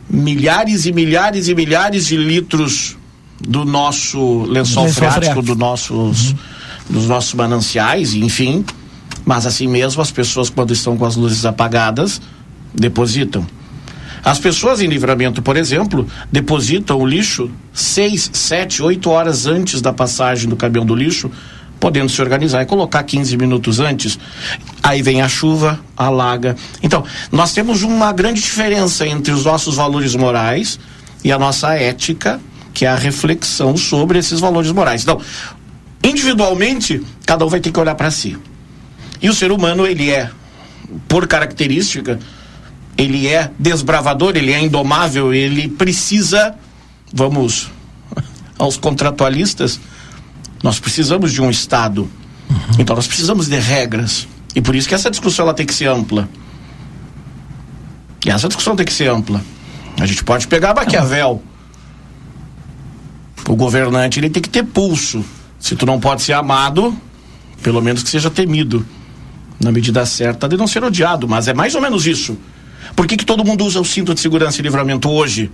[0.09, 2.97] milhares e milhares e milhares de litros
[3.41, 6.37] do nosso lençol, lençol freático, do nossos, uhum.
[6.89, 8.65] dos nossos mananciais, enfim.
[9.29, 12.19] Mas assim mesmo, as pessoas, quando estão com as luzes apagadas,
[12.75, 13.47] depositam.
[14.25, 19.93] As pessoas em livramento, por exemplo, depositam o lixo seis, sete, oito horas antes da
[19.93, 21.31] passagem do caminhão do lixo,
[21.79, 24.19] podendo se organizar e colocar 15 minutos antes.
[24.83, 26.57] Aí vem a chuva, alaga.
[26.83, 30.81] Então, nós temos uma grande diferença entre os nossos valores morais
[31.23, 32.41] e a nossa ética,
[32.73, 35.03] que é a reflexão sobre esses valores morais.
[35.03, 35.21] Então,
[36.03, 38.35] individualmente, cada um vai ter que olhar para si.
[39.21, 40.31] E o ser humano, ele é,
[41.09, 42.19] por característica,
[42.97, 46.55] ele é desbravador, ele é indomável, ele precisa,
[47.13, 47.71] vamos
[48.59, 49.81] aos contratualistas,
[50.63, 52.11] nós precisamos de um Estado.
[52.51, 52.57] Uhum.
[52.79, 54.27] Então nós precisamos de regras.
[54.55, 56.29] E por isso que essa discussão ela tem que ser ampla.
[58.25, 59.41] E essa discussão tem que ser ampla.
[60.01, 61.43] A gente pode pegar Maquiavel.
[63.49, 65.25] O governante ele tem que ter pulso.
[65.59, 66.97] Se tu não pode ser amado,
[67.63, 68.85] pelo menos que seja temido
[69.61, 72.39] na medida certa de não ser odiado, mas é mais ou menos isso.
[72.95, 75.51] Por que, que todo mundo usa o cinto de segurança e livramento hoje?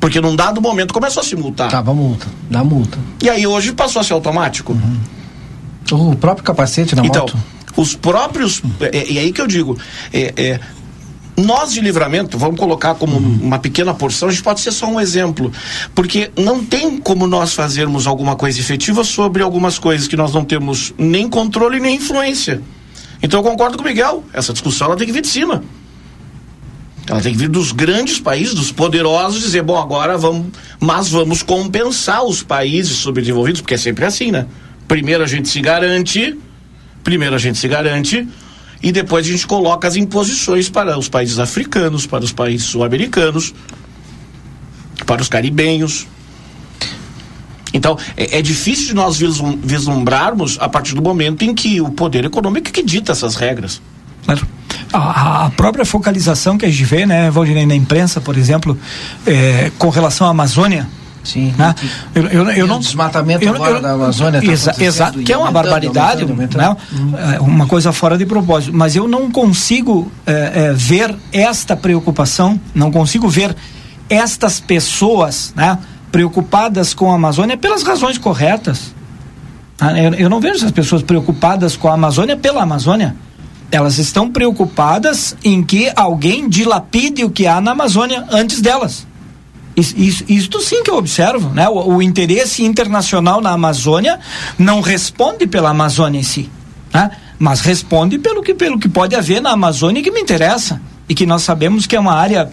[0.00, 1.70] Porque num dado momento começou a se multar.
[1.70, 2.98] Tava multa, dá multa.
[3.22, 4.72] E aí hoje passou a ser automático.
[4.72, 6.10] Uhum.
[6.12, 7.38] O próprio capacete na então, moto?
[7.76, 8.62] os próprios.
[8.80, 9.78] É, é, aí que eu digo.
[10.12, 10.60] É, é,
[11.42, 13.40] nós de livramento, vamos colocar como uhum.
[13.42, 15.52] uma pequena porção, a gente pode ser só um exemplo.
[15.94, 20.44] Porque não tem como nós fazermos alguma coisa efetiva sobre algumas coisas que nós não
[20.44, 22.62] temos nem controle nem influência.
[23.22, 25.62] Então eu concordo com o Miguel, essa discussão ela tem que vir de cima.
[27.06, 30.46] Ela tem que vir dos grandes países, dos poderosos, dizer, bom, agora vamos,
[30.80, 34.46] mas vamos compensar os países subdesenvolvidos, porque é sempre assim, né?
[34.86, 36.38] Primeiro a gente se garante,
[37.02, 38.26] primeiro a gente se garante,
[38.82, 43.54] e depois a gente coloca as imposições para os países africanos, para os países sul-americanos,
[45.06, 46.06] para os caribenhos.
[47.72, 49.18] Então, é, é, difícil de nós
[49.62, 53.80] vislumbrarmos a partir do momento em que o poder econômico é que dita essas regras.
[54.24, 54.46] Claro.
[54.92, 58.78] A, a, própria focalização que a gente vê, né, Valdirei, na imprensa, por exemplo,
[59.26, 60.88] é, com relação à Amazônia,
[61.24, 61.54] Sim.
[61.56, 61.74] Né?
[62.14, 65.36] Eu, eu, eu não desmatamento eu, agora eu, da Amazônia tá exa, exato que é
[65.36, 67.12] uma barbaridade aumentando, aumentando.
[67.12, 67.38] Né?
[67.40, 67.46] Uhum.
[67.46, 72.90] uma coisa fora de propósito mas eu não consigo é, é, ver esta preocupação não
[72.90, 73.54] consigo ver
[74.08, 75.78] estas pessoas né,
[76.10, 78.92] preocupadas com a Amazônia pelas razões corretas
[79.80, 83.14] ah, eu, eu não vejo essas pessoas preocupadas com a Amazônia pela Amazônia
[83.70, 89.06] elas estão preocupadas em que alguém dilapide o que há na Amazônia antes delas
[89.76, 91.68] isso, sim que eu observo, né?
[91.68, 94.18] O, o, interesse internacional na Amazônia
[94.58, 96.50] não responde pela Amazônia em si,
[96.92, 97.10] né?
[97.38, 101.26] mas responde pelo que, pelo que pode haver na Amazônia que me interessa e que
[101.26, 102.50] nós sabemos que é uma área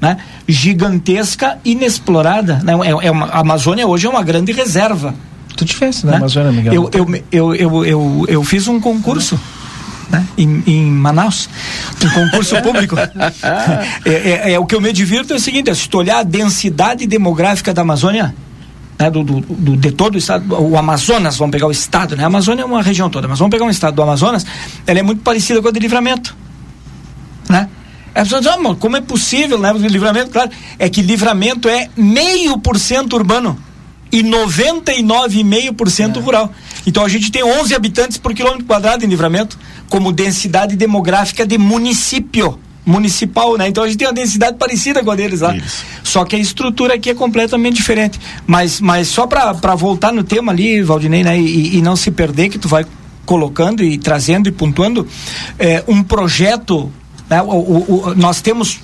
[0.00, 0.16] né,
[0.48, 2.60] gigantesca, inexplorada.
[2.62, 2.72] Né?
[2.84, 5.14] É, é uma, a Amazônia hoje é uma grande reserva.
[5.56, 6.16] Tu fez na né?
[6.18, 6.72] Amazônia, Miguel?
[6.72, 9.38] Eu, eu, eu, eu, eu, eu fiz um concurso
[10.10, 10.26] né?
[10.36, 11.48] Em, em Manaus,
[12.04, 12.96] um concurso público.
[12.98, 16.22] é, é, é, o que eu me divirto é o seguinte: se tu olhar a
[16.22, 18.34] densidade demográfica da Amazônia,
[18.98, 22.24] né, do, do, do, de todo o estado, o Amazonas, vamos pegar o estado, né?
[22.24, 24.44] A Amazônia é uma região toda, mas vamos pegar um estado do Amazonas,
[24.86, 26.36] ela é muito parecida com a de livramento,
[27.48, 27.68] né?
[28.12, 29.72] As pessoas dizem, ah, como é possível, né?
[29.72, 33.56] Livramento, claro, é que livramento é meio por cento urbano
[34.12, 36.20] e 99,5% é.
[36.20, 36.52] rural.
[36.86, 41.58] Então a gente tem 11 habitantes por quilômetro quadrado em livramento, como densidade demográfica de
[41.58, 43.68] município municipal, né?
[43.68, 45.54] Então a gente tem uma densidade parecida com a deles lá.
[45.56, 45.84] Isso.
[46.02, 48.18] Só que a estrutura aqui é completamente diferente.
[48.46, 51.38] Mas, mas só para voltar no tema ali, Valdinei, né?
[51.38, 52.84] E, e, não se perder que tu vai
[53.24, 55.06] colocando e trazendo e pontuando
[55.58, 56.90] é, um projeto,
[57.28, 57.42] né?
[57.42, 58.80] O, o, o, nós temos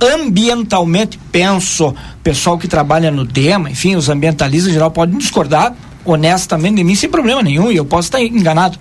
[0.00, 6.76] ambientalmente, penso, pessoal que trabalha no tema, enfim, os ambientalistas em geral podem discordar honestamente
[6.76, 8.78] de mim sem problema nenhum e eu posso estar enganado.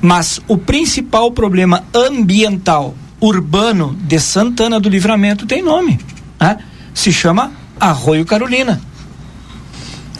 [0.00, 5.98] Mas o principal problema ambiental urbano de Santana do Livramento tem nome.
[6.40, 6.58] Né?
[6.92, 8.80] Se chama Arroio Carolina.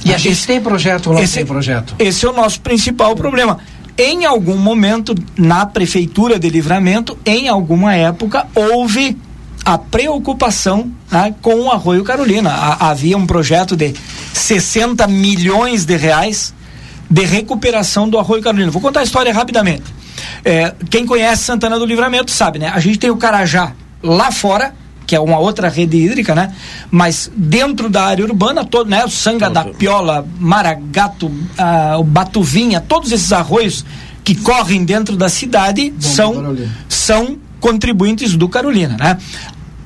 [0.04, 1.94] E a gente esse, tem projeto lá, esse, tem projeto.
[1.98, 3.58] Esse é o nosso principal problema.
[3.96, 9.16] Em algum momento, na prefeitura de Livramento, em alguma época, houve
[9.64, 12.50] a preocupação né, com o Arroio Carolina.
[12.50, 13.94] A, havia um projeto de
[14.32, 16.54] 60 milhões de reais
[17.08, 18.70] de recuperação do Arroio Carolina.
[18.70, 19.84] Vou contar a história rapidamente.
[20.44, 22.68] É, quem conhece Santana do Livramento sabe, né?
[22.68, 23.72] A gente tem o Carajá
[24.02, 24.74] lá fora,
[25.06, 26.54] que é uma outra rede hídrica, né?
[26.90, 29.04] Mas dentro da área urbana, todo, né?
[29.04, 33.84] O Sanga da Piola, Maragato, ah, o Batuvinha, todos esses arroios
[34.24, 36.56] que correm dentro da cidade Bom, são,
[36.88, 39.16] são contribuintes do Carolina, né?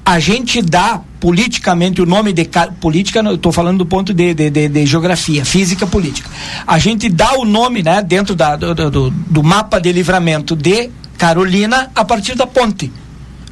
[0.05, 2.49] A gente dá politicamente o nome de
[2.81, 6.31] política, estou falando do ponto de, de, de, de, geografia, física política.
[6.67, 10.91] A gente dá o nome, né, dentro da, do, do, do mapa de livramento de
[11.19, 12.91] Carolina a partir da ponte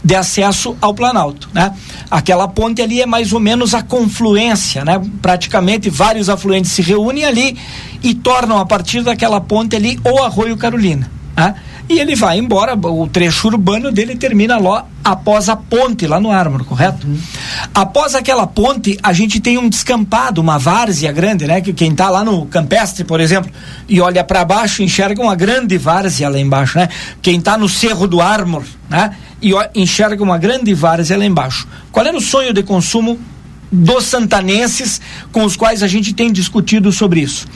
[0.02, 1.74] de acesso ao Planalto, né?
[2.10, 5.00] Aquela ponte ali é mais ou menos a confluência, né?
[5.20, 7.56] Praticamente vários afluentes se reúnem ali
[8.02, 11.54] e tornam a partir daquela ponte ali o Arroio Carolina, né?
[11.88, 12.74] E ele vai embora.
[12.74, 17.06] O trecho urbano dele termina lá após a ponte, lá no Ármor, correto?
[17.06, 17.18] Uhum.
[17.74, 21.60] Após aquela ponte, a gente tem um descampado, uma várzea grande, né?
[21.60, 23.50] Que quem está lá no Campestre, por exemplo,
[23.88, 26.88] e olha para baixo, enxerga uma grande várzea lá embaixo, né?
[27.20, 29.14] Quem está no Cerro do Ármor, né?
[29.42, 31.68] E enxerga uma grande várzea lá embaixo.
[31.92, 33.18] Qual era o sonho de consumo
[33.74, 35.00] dos santanenses
[35.32, 37.46] com os quais a gente tem discutido sobre isso.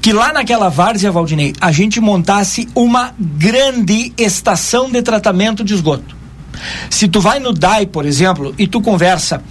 [0.00, 6.14] Que lá naquela várzea, Valdinei, a gente montasse uma grande estação de tratamento de esgoto.
[6.88, 9.42] Se tu vai no DAI, por exemplo, e tu conversa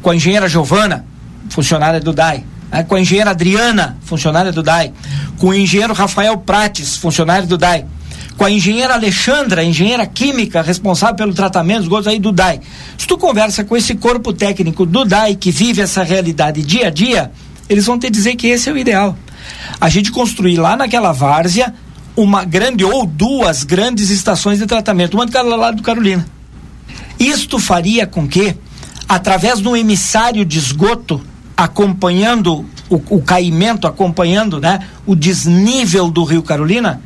[0.00, 1.04] com a engenheira Giovana,
[1.48, 4.92] funcionária do DAI, né, com a engenheira Adriana, funcionária do DAI,
[5.36, 7.84] com o engenheiro Rafael Prates, funcionário do DAI,
[8.36, 12.60] com a engenheira Alexandra, engenheira química responsável pelo tratamento dos esgotos aí do DAI.
[12.98, 16.90] Se tu conversa com esse corpo técnico do DAI que vive essa realidade dia a
[16.90, 17.30] dia,
[17.68, 19.16] eles vão te dizer que esse é o ideal.
[19.80, 21.74] A gente construir lá naquela várzea
[22.16, 26.24] uma grande ou duas grandes estações de tratamento, uma de cada lado do Carolina.
[27.18, 28.56] Isto faria com que,
[29.08, 31.20] através de um emissário de esgoto,
[31.56, 37.00] acompanhando o, o caimento, acompanhando né, o desnível do Rio Carolina,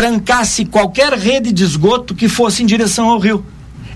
[0.00, 3.44] trancasse qualquer rede de esgoto que fosse em direção ao rio.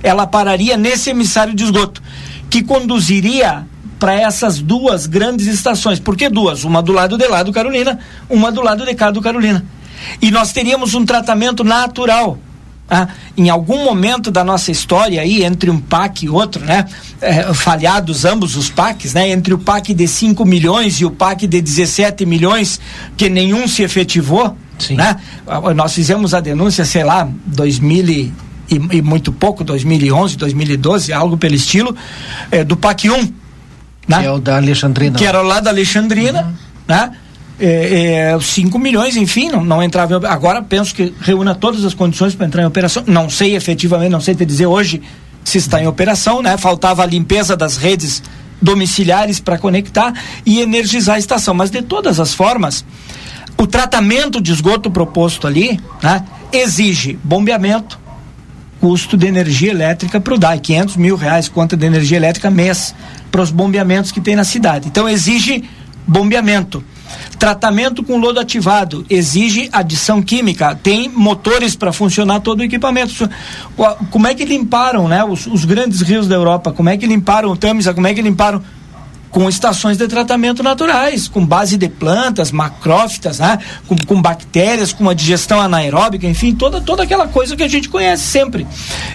[0.03, 2.03] Ela pararia nesse emissário de esgoto,
[2.51, 3.67] que conduziria
[3.99, 5.99] para essas duas grandes estações.
[5.99, 6.63] Por que duas?
[6.63, 9.65] Uma do lado de lá do Carolina, uma do lado de cá do Carolina.
[10.21, 12.39] E nós teríamos um tratamento natural.
[12.87, 16.85] Ah, em algum momento da nossa história aí, entre um PAC e outro, né?
[17.19, 19.31] É, falhados ambos os PACs, né?
[19.31, 22.79] Entre o PAC de 5 milhões e o PAC de 17 milhões,
[23.17, 24.55] que nenhum se efetivou,
[24.87, 24.97] Sim.
[24.97, 25.17] Né?
[25.75, 28.33] Nós fizemos a denúncia, sei lá, 2000 e,
[28.71, 31.95] e, e muito pouco, 2011, 2012, algo pelo estilo,
[32.51, 33.33] é, do PAC 1.
[34.07, 34.21] Né?
[34.21, 35.19] Que é o da Alexandrina.
[35.19, 36.53] Que era lá da Alexandrina, uhum.
[36.89, 37.13] né?
[37.59, 41.95] É, é, 5 milhões, enfim, não, não entrava em, Agora penso que reúna todas as
[41.95, 43.05] condições para entrar em operação.
[43.07, 45.01] Não sei efetivamente, não sei te dizer hoje
[45.45, 46.57] se está em operação, né?
[46.57, 48.23] Faltava a limpeza das redes
[48.61, 50.13] domiciliares para conectar
[50.45, 51.55] e energizar a estação.
[51.55, 52.85] Mas de todas as formas,
[53.57, 57.99] o tratamento de esgoto proposto ali né, exige bombeamento,
[58.81, 62.95] custo de energia elétrica para o DAI, 500 mil reais conta de energia elétrica mês
[63.31, 64.89] para os bombeamentos que tem na cidade.
[64.89, 65.65] Então exige
[66.07, 66.85] bombeamento.
[67.39, 70.75] Tratamento com lodo ativado exige adição química.
[70.75, 73.29] Tem motores para funcionar todo o equipamento.
[74.11, 76.73] Como é que limparam, né, os, os, grandes rios da Europa?
[76.73, 77.95] Como é que limparam o Tamisa?
[77.95, 78.63] Como é que limparam
[79.35, 83.59] com estações de tratamento naturais, com base de plantas, macrófitas, né?
[83.89, 87.89] com, com bactérias, com uma digestão anaeróbica, enfim, toda, toda aquela coisa que a gente
[87.89, 88.65] conhece sempre.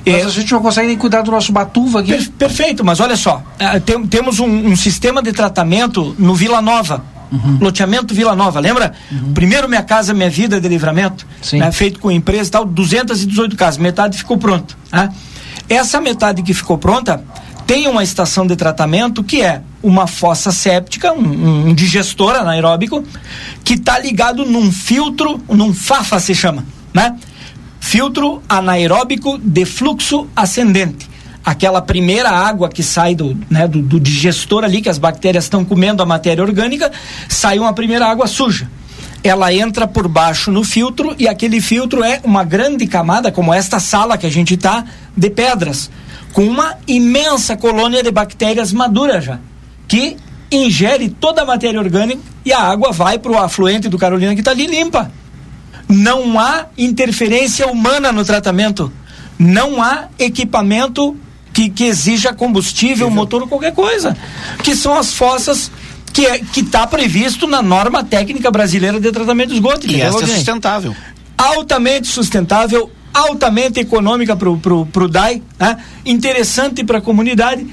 [0.06, 2.12] Mas é, a gente não consegue nem cuidar do nosso batuva aqui.
[2.12, 6.62] Per, perfeito, mas olha só, é, tem, temos um, um sistema de tratamento no Vila
[6.62, 7.02] Nova,
[7.32, 7.60] Uhum.
[7.62, 8.92] Loteamento Vila Nova, lembra?
[9.12, 9.34] Uhum.
[9.36, 13.78] Primeiro Minha Casa Minha Vida de livramento, né, feito com empresa e tal, 218 casas,
[13.78, 14.76] metade ficou pronta.
[14.92, 15.12] Né?
[15.70, 17.24] Essa metade que ficou pronta
[17.70, 23.04] tem uma estação de tratamento que é uma fossa séptica, um, um digestor anaeróbico,
[23.64, 27.16] que está ligado num filtro, num FAFA se chama, né?
[27.80, 31.08] Filtro anaeróbico de fluxo ascendente.
[31.46, 35.64] Aquela primeira água que sai do, né, do, do digestor ali, que as bactérias estão
[35.64, 36.92] comendo a matéria orgânica,
[37.28, 38.68] sai uma primeira água suja
[39.22, 43.78] ela entra por baixo no filtro e aquele filtro é uma grande camada, como esta
[43.78, 45.92] sala que a gente está, de pedras
[46.34, 49.40] com uma imensa colônia de bactérias maduras já,
[49.88, 50.18] que
[50.52, 54.42] ingere toda a matéria orgânica e a água vai para o afluente do Carolina que
[54.42, 55.12] está ali limpa.
[55.88, 58.92] Não há interferência humana no tratamento.
[59.38, 61.16] Não há equipamento
[61.52, 64.16] que, que exija combustível, motor ou qualquer coisa.
[64.64, 65.72] Que são as fossas
[66.14, 69.88] que é, está previsto na norma técnica brasileira de tratamento de esgoto.
[69.88, 70.96] E essa é sustentável.
[71.38, 75.78] Altamente sustentável, altamente econômica para o DAI, né?
[76.06, 77.68] interessante para a comunidade,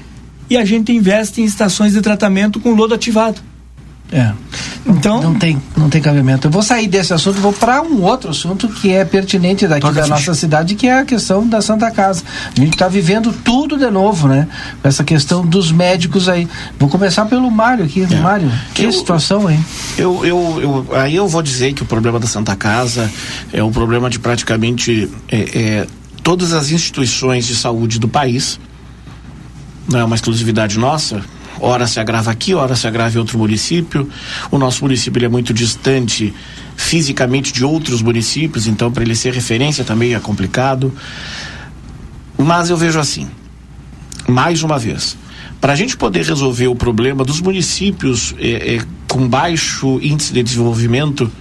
[0.49, 3.41] e a gente investe em estações de tratamento com lodo ativado.
[4.11, 4.31] É.
[4.85, 6.47] Então não tem não tem cabimento.
[6.47, 10.07] Eu vou sair desse assunto, vou para um outro assunto que é pertinente daqui da
[10.07, 12.23] nossa cidade, que é a questão da Santa Casa.
[12.55, 14.47] A gente está vivendo tudo de novo, né?
[14.81, 16.47] Essa questão dos médicos aí.
[16.79, 18.15] Vou começar pelo Mário aqui, é.
[18.15, 18.49] Mário.
[18.73, 19.59] Que eu, situação aí?
[19.97, 23.11] Eu, eu, eu, aí eu vou dizer que o problema da Santa Casa
[23.51, 25.87] é um problema de praticamente é, é,
[26.23, 28.57] todas as instituições de saúde do país.
[29.89, 31.21] Não é uma exclusividade nossa
[31.59, 34.09] Ora se agrava aqui, ora se agrava em outro município.
[34.51, 36.33] O nosso município é muito distante
[36.75, 40.93] fisicamente de outros municípios, então para ele ser referência também é complicado.
[42.37, 43.27] Mas eu vejo assim,
[44.27, 45.17] mais uma vez,
[45.59, 50.43] para a gente poder resolver o problema dos municípios é, é, com baixo índice de
[50.43, 51.31] desenvolvimento,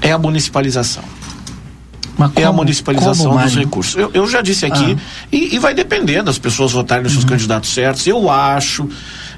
[0.00, 1.04] é a municipalização.
[2.16, 3.94] Como, é a municipalização como, dos recursos.
[3.94, 5.26] Eu, eu, já disse aqui, ah.
[5.30, 7.30] e, e, vai depender das pessoas votarem nos seus uhum.
[7.30, 8.06] candidatos certos.
[8.06, 8.88] Eu acho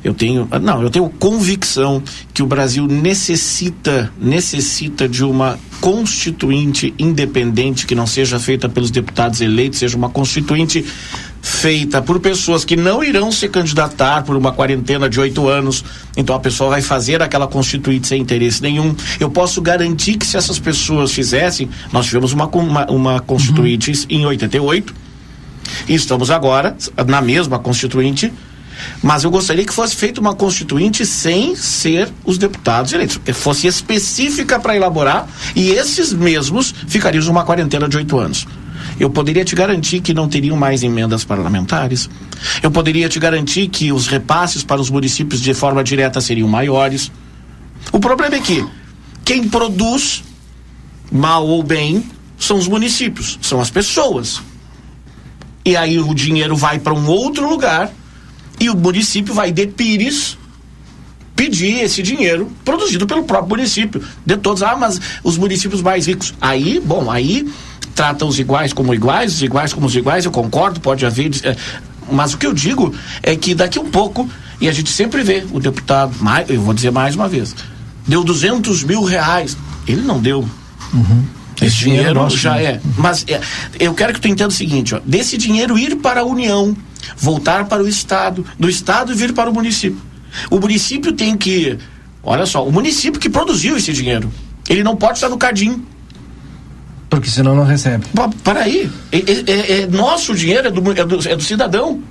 [0.03, 7.87] eu tenho, não, eu tenho convicção que o Brasil necessita, necessita de uma constituinte independente
[7.87, 10.85] que não seja feita pelos deputados eleitos, seja uma constituinte
[11.41, 15.85] feita por pessoas que não irão se candidatar por uma quarentena de oito anos.
[16.17, 18.95] Então a pessoa vai fazer aquela constituinte sem interesse nenhum.
[19.19, 24.07] Eu posso garantir que se essas pessoas fizessem, nós tivemos uma, uma, uma constituinte uhum.
[24.11, 24.95] em 88
[25.89, 28.33] e estamos agora na mesma constituinte
[29.03, 33.67] mas eu gostaria que fosse feita uma constituinte sem ser os deputados eleitos, que fosse
[33.67, 38.47] específica para elaborar e esses mesmos ficariam numa quarentena de oito anos.
[38.99, 42.11] Eu poderia te garantir que não teriam mais emendas parlamentares.
[42.63, 47.11] Eu poderia te garantir que os repasses para os municípios de forma direta seriam maiores.
[47.93, 48.67] O problema é que
[49.25, 50.25] quem produz,
[51.13, 52.05] mal ou bem,
[52.39, 54.41] são os municípios, são as pessoas.
[55.65, 57.91] E aí o dinheiro vai para um outro lugar
[58.61, 60.37] e o município vai de Pires
[61.39, 64.03] pedir esse dinheiro produzido pelo próprio município.
[64.27, 66.35] De todos, ah, mas os municípios mais ricos.
[66.41, 67.49] Aí, bom, aí
[67.95, 71.31] trata os iguais como iguais, os iguais como os iguais, eu concordo, pode haver.
[71.45, 71.57] É,
[72.11, 72.93] mas o que eu digo
[73.23, 74.29] é que daqui um pouco,
[74.61, 77.55] e a gente sempre vê o deputado, mais, eu vou dizer mais uma vez,
[78.07, 79.57] deu 200 mil reais.
[79.87, 80.49] Ele não deu.
[80.93, 81.25] Uhum.
[81.61, 82.65] Esse dinheiro, dinheiro já né?
[82.65, 82.81] é.
[82.97, 83.41] Mas é,
[83.79, 86.77] eu quero que tu entenda o seguinte: ó, desse dinheiro ir para a União,
[87.17, 90.01] voltar para o Estado, do Estado vir para o município.
[90.51, 91.79] O município tem que.
[92.23, 94.31] Olha só, o município que produziu esse dinheiro.
[94.69, 95.83] Ele não pode estar no Cadim.
[97.09, 98.05] Porque senão não recebe.
[98.45, 98.91] Para aí.
[99.11, 102.03] É, é, é, é, nosso dinheiro, é do, é do, é do cidadão.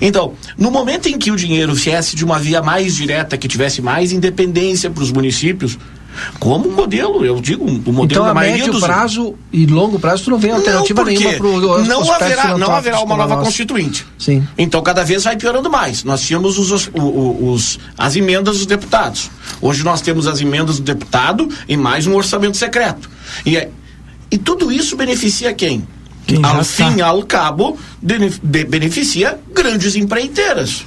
[0.00, 3.82] Então, no momento em que o dinheiro viesse de uma via mais direta, que tivesse
[3.82, 5.76] mais independência para os municípios,
[6.38, 8.82] como modelo, eu digo, o modelo então, da a médio dos...
[8.82, 13.00] prazo e longo prazo tu não vê alternativa não, nenhuma pro não haverá, não haverá
[13.00, 13.46] uma nova nossa.
[13.46, 14.06] constituinte.
[14.18, 14.46] Sim.
[14.56, 16.04] Então cada vez vai piorando mais.
[16.04, 19.30] Nós tínhamos os, os, os, as emendas dos deputados.
[19.60, 23.08] Hoje nós temos as emendas do deputado e mais um orçamento secreto.
[23.44, 23.68] E, é,
[24.30, 25.86] e tudo isso beneficia quem?
[26.26, 30.84] quem ao fim e ao cabo, beneficia grandes empreiteiras.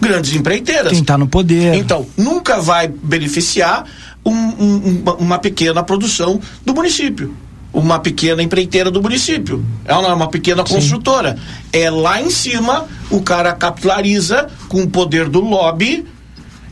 [0.00, 0.90] Grandes empreiteiras.
[0.90, 1.74] Quem está no poder.
[1.74, 3.84] Então, nunca vai beneficiar
[4.30, 7.34] um, um, uma pequena produção do município
[7.70, 9.64] uma pequena empreiteira do município.
[9.84, 11.36] Ela não é uma pequena construtora.
[11.36, 11.40] Sim.
[11.80, 16.04] É lá em cima, o cara capitaliza com o poder do lobby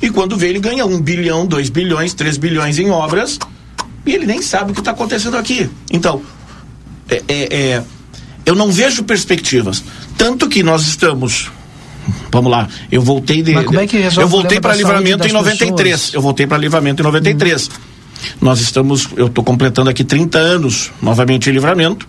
[0.00, 3.38] E quando vê, ele ganha um bilhão, dois bilhões, três bilhões em obras
[4.06, 5.68] e ele nem sabe o que está acontecendo aqui.
[5.92, 6.22] Então,
[7.08, 7.84] é, é, é,
[8.44, 9.82] eu não vejo perspectivas.
[10.16, 11.50] Tanto que nós estamos.
[12.30, 13.52] Vamos lá, eu voltei de.
[13.52, 15.92] Mas como é que resolve eu voltei para livramento em 93.
[15.92, 16.14] pessoas?
[16.14, 17.70] Eu voltei para livramento em 93.
[18.40, 19.08] Nós estamos.
[19.16, 22.06] Eu estou completando aqui 30 anos novamente em livramento.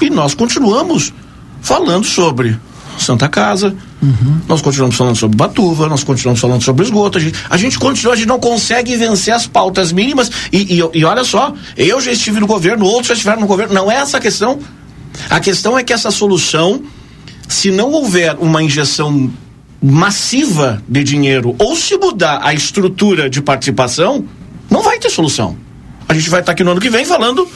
[0.00, 1.12] E nós continuamos
[1.60, 2.58] falando sobre
[2.98, 3.74] Santa Casa.
[4.46, 7.16] Nós continuamos falando sobre Batuva, nós continuamos falando sobre esgoto.
[7.16, 10.30] A gente, a gente continua, a gente não consegue vencer as pautas mínimas.
[10.52, 13.72] E, e, e olha só, eu já estive no governo, outros já estiveram no governo.
[13.72, 14.58] Não é essa a questão.
[15.30, 16.82] A questão é que essa solução,
[17.48, 19.30] se não houver uma injeção
[19.82, 24.24] massiva de dinheiro ou se mudar a estrutura de participação,
[24.70, 25.56] não vai ter solução.
[26.08, 27.46] A gente vai estar aqui no ano que vem falando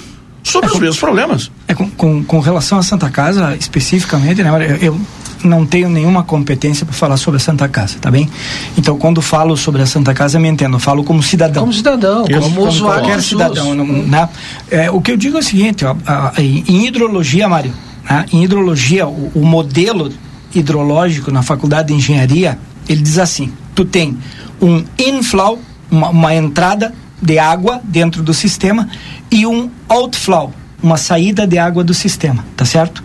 [0.42, 1.50] sobre os mesmos problemas.
[1.66, 5.00] É, com, com, com relação à Santa Casa, especificamente, né, eu, eu
[5.44, 8.28] não tenho nenhuma competência para falar sobre a Santa Casa, tá bem?
[8.76, 11.62] Então, quando falo sobre a Santa Casa, me entendo, eu falo como cidadão.
[11.62, 13.74] Como cidadão, como, como usuário qualquer cidadão.
[13.74, 14.28] não- né?
[14.70, 17.72] É, o que eu digo é o seguinte, ó, a- a- em hidrologia, Mário,
[18.08, 18.26] né?
[18.32, 20.12] em hidrologia, o, o modelo
[20.54, 24.16] hidrológico na faculdade de engenharia, ele diz assim, tu tem
[24.60, 28.88] um inflow, uma, uma entrada de água dentro do sistema
[29.30, 30.52] e um outflow,
[30.82, 33.02] uma saída de água do sistema, tá certo?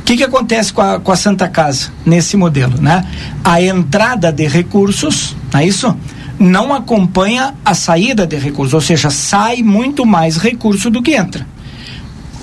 [0.00, 3.04] O que, que acontece com a, com a Santa Casa nesse modelo, né?
[3.42, 5.96] A entrada de recursos, não é isso?
[6.38, 11.46] Não acompanha a saída de recursos, ou seja, sai muito mais recurso do que entra.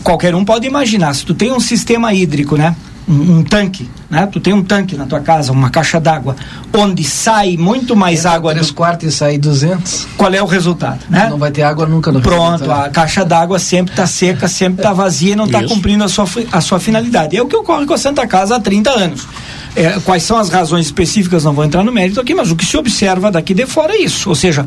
[0.04, 2.76] Qualquer um pode imaginar, se tu tem um sistema hídrico, né?
[3.08, 4.26] Um, um tanque, né?
[4.32, 6.36] Tu tem um tanque na tua casa, uma caixa d'água,
[6.74, 10.08] onde sai muito mais Entra água três do quartos e sair 200.
[10.16, 11.28] qual é o resultado, né?
[11.30, 14.94] Não vai ter água nunca no Pronto, a caixa d'água sempre está seca, sempre está
[14.94, 17.36] vazia e não está cumprindo a sua, a sua finalidade.
[17.36, 19.28] É o que ocorre com a Santa Casa há 30 anos.
[19.76, 22.66] É, quais são as razões específicas, não vou entrar no mérito aqui, mas o que
[22.66, 24.30] se observa daqui de fora é isso.
[24.30, 24.66] Ou seja,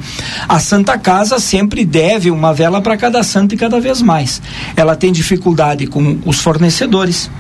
[0.49, 4.43] a Santa Casa sempre deve uma vela para cada santo e cada vez mais.
[4.75, 7.31] Ela tem dificuldade com os fornecedores,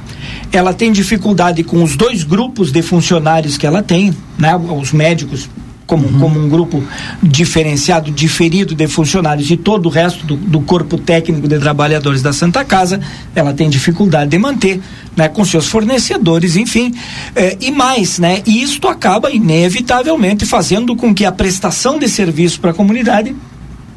[0.53, 4.55] ela tem dificuldade com os dois grupos de funcionários que ela tem, né?
[4.57, 5.49] Os médicos
[5.86, 6.82] como, como um grupo
[7.22, 12.32] diferenciado, diferido de funcionários e todo o resto do, do corpo técnico de trabalhadores da
[12.32, 13.01] Santa Casa,
[13.34, 14.80] ela tem dificuldade de manter,
[15.16, 16.92] né, com seus fornecedores, enfim,
[17.34, 22.61] eh, e mais, né, e isto acaba inevitavelmente fazendo com que a prestação de serviço
[22.61, 23.34] para a comunidade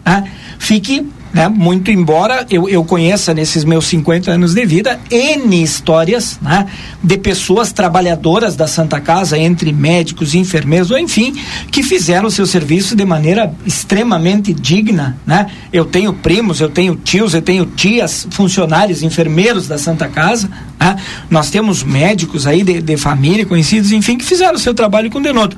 [0.06, 0.30] né,
[0.60, 6.40] fique né, muito embora eu, eu conheça nesses meus 50 anos de vida N histórias
[6.42, 6.66] né,
[7.04, 11.34] de pessoas trabalhadoras da Santa Casa, entre médicos, enfermeiros, ou enfim,
[11.72, 15.18] que fizeram o seu serviço de maneira extremamente digna.
[15.26, 15.48] Né?
[15.72, 20.50] Eu tenho primos, eu tenho tios, eu tenho tias, funcionários, enfermeiros da Santa Casa.
[20.80, 20.96] Né?
[21.30, 25.22] Nós temos médicos aí de, de família, conhecidos, enfim, que fizeram o seu trabalho com
[25.22, 25.58] denoto.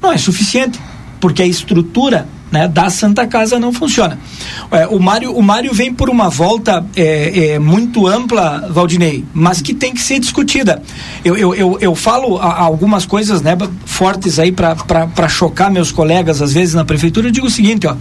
[0.00, 0.80] Não é suficiente,
[1.20, 4.18] porque a estrutura né, da Santa Casa não funciona.
[4.70, 9.60] É, o Mário o Mário vem por uma volta é, é, muito ampla, Valdinei, mas
[9.60, 10.82] que tem que ser discutida.
[11.24, 16.40] Eu, eu, eu, eu falo a- algumas coisas né, fortes aí para chocar meus colegas,
[16.40, 17.28] às vezes, na prefeitura.
[17.28, 17.96] Eu digo o seguinte: ó,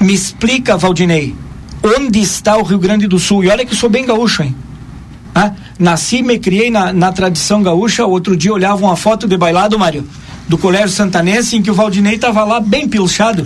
[0.00, 1.34] me explica, Valdinei,
[1.82, 3.42] onde está o Rio Grande do Sul?
[3.44, 4.54] E olha que sou bem gaúcho, hein?
[5.34, 8.04] Ah, nasci me criei na, na tradição gaúcha.
[8.04, 10.04] Outro dia olhava uma foto de bailado, Mário,
[10.50, 13.42] do Colégio Santanense, em que o Valdinei estava lá bem pilchado.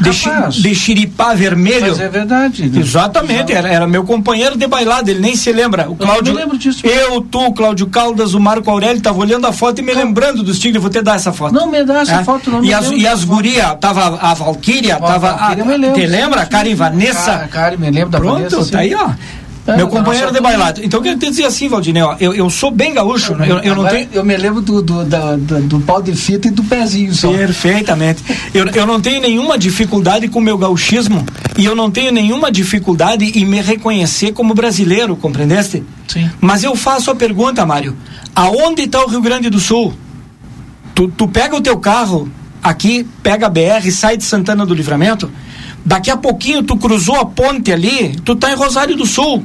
[0.00, 0.54] De, chi- Capaz.
[0.54, 1.88] de xiripá vermelho.
[1.88, 2.66] Mas é verdade.
[2.66, 2.80] né?
[2.80, 5.90] Exatamente, era, era meu companheiro de bailado, ele nem se lembra.
[5.90, 6.86] O Cláudio, me lembro disso.
[6.86, 10.58] Eu, tu, Cláudio Caldas, o Marco Aurélio, tava olhando a foto e me lembrando dos
[10.58, 11.52] tigres, vou te dar essa foto.
[11.52, 12.24] Não me dá essa É?
[12.24, 13.28] foto, não E me as, lembro e as foto.
[13.34, 16.38] guria, tava a Valquíria, tava Valquíria, a, eu me lembro, te sim, lembra?
[16.40, 16.44] sim.
[16.44, 17.24] A Karen Vanessa.
[17.32, 18.70] Cara, Karen, me lembro da Pronto, Vanessa, sim.
[18.70, 19.10] tá aí, ó.
[19.66, 20.80] É, Meu companheiro de bailado.
[20.82, 23.46] Então, eu quero te dizer assim, Valdinei, ó, eu, eu sou bem gaúcho, né?
[23.48, 24.08] eu, eu não tenho...
[24.12, 27.30] eu me lembro do, do, da- da- do pau de fita e do pezinho só.
[27.30, 28.22] Perfeitamente.
[28.54, 31.24] Eu, eu não tenho nenhuma dificuldade com o meu gauchismo
[31.58, 35.84] e eu não tenho nenhuma dificuldade em me reconhecer como brasileiro, compreendeste?
[36.08, 36.28] Sim.
[36.40, 37.94] Mas eu faço a pergunta, Mário:
[38.34, 39.92] aonde está o Rio Grande do Sul?
[40.94, 42.28] Tu, tu pega o teu carro
[42.62, 45.30] aqui, pega a BR, sai de Santana do Livramento,
[45.84, 49.44] daqui a pouquinho tu cruzou a ponte ali, tu tá em Rosário do Sul.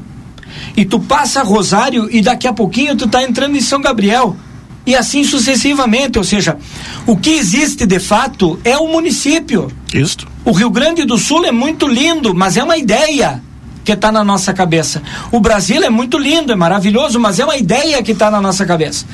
[0.76, 4.36] E tu passa Rosário e daqui a pouquinho tu tá entrando em São Gabriel.
[4.86, 6.58] E assim sucessivamente, ou seja,
[7.08, 9.72] o que existe de fato é o município.
[9.94, 10.28] Isto.
[10.44, 13.42] O Rio Grande do Sul é muito lindo, mas é uma ideia
[13.84, 15.02] que está na nossa cabeça.
[15.32, 18.66] O Brasil é muito lindo, é maravilhoso, mas é uma ideia que está na nossa
[18.66, 19.06] cabeça.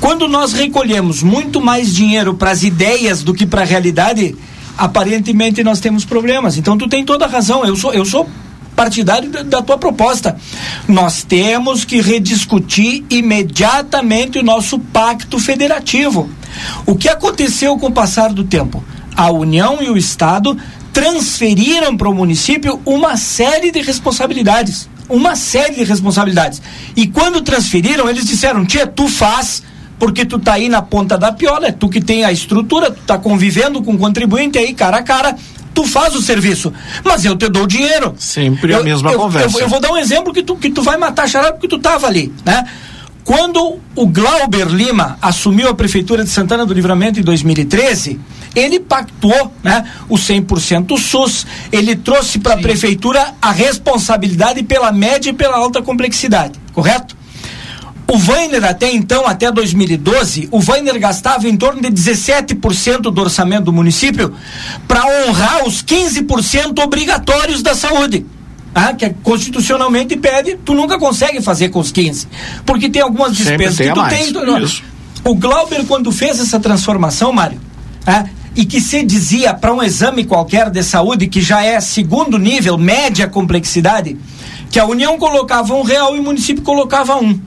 [0.00, 4.36] Quando nós recolhemos muito mais dinheiro para as ideias do que para a realidade,
[4.78, 6.56] aparentemente nós temos problemas.
[6.56, 7.64] Então tu tem toda a razão.
[7.64, 8.28] Eu sou, eu sou
[8.74, 10.38] partidário da, tua proposta.
[10.86, 16.30] Nós temos que rediscutir imediatamente o nosso pacto federativo.
[16.86, 18.82] O que aconteceu com o passar do tempo?
[19.18, 20.56] a União e o Estado
[20.92, 24.88] transferiram para o município uma série de responsabilidades.
[25.08, 26.62] Uma série de responsabilidades.
[26.94, 29.64] E quando transferiram, eles disseram: Tia, tu faz,
[29.98, 33.00] porque tu tá aí na ponta da piola, é tu que tem a estrutura, tu
[33.06, 35.36] tá convivendo com o contribuinte aí cara a cara,
[35.74, 36.72] tu faz o serviço,
[37.04, 38.14] mas eu te dou o dinheiro.
[38.18, 39.58] Sempre a Eu- mesma eu, conversa.
[39.58, 41.68] Eu, eu vou dar um exemplo que tu, que tu vai matar a charada porque
[41.68, 42.64] tu tava ali, né?
[43.24, 48.18] Quando o Glauber Lima assumiu a prefeitura de Santana do Livramento em 2013,
[48.56, 55.28] ele pactuou, né, o 100% SUS, ele trouxe para a prefeitura a responsabilidade pela média
[55.28, 57.17] e pela alta complexidade, correto?
[58.10, 63.64] O Weiner até então, até 2012, o Weiner gastava em torno de 17% do orçamento
[63.64, 64.32] do município
[64.86, 68.24] para honrar os 15% obrigatórios da saúde.
[68.74, 72.26] Ah, que é constitucionalmente pede, tu nunca consegue fazer com os 15.
[72.64, 74.18] Porque tem algumas despesas que tu mais.
[74.18, 74.32] tem.
[74.32, 74.82] tu- Isso.
[75.24, 77.60] O Glauber, quando fez essa transformação, Mário,
[78.06, 78.24] ah,
[78.56, 82.78] e que se dizia para um exame qualquer de saúde, que já é segundo nível,
[82.78, 84.16] média complexidade,
[84.70, 87.38] que a União colocava um real e o município colocava um.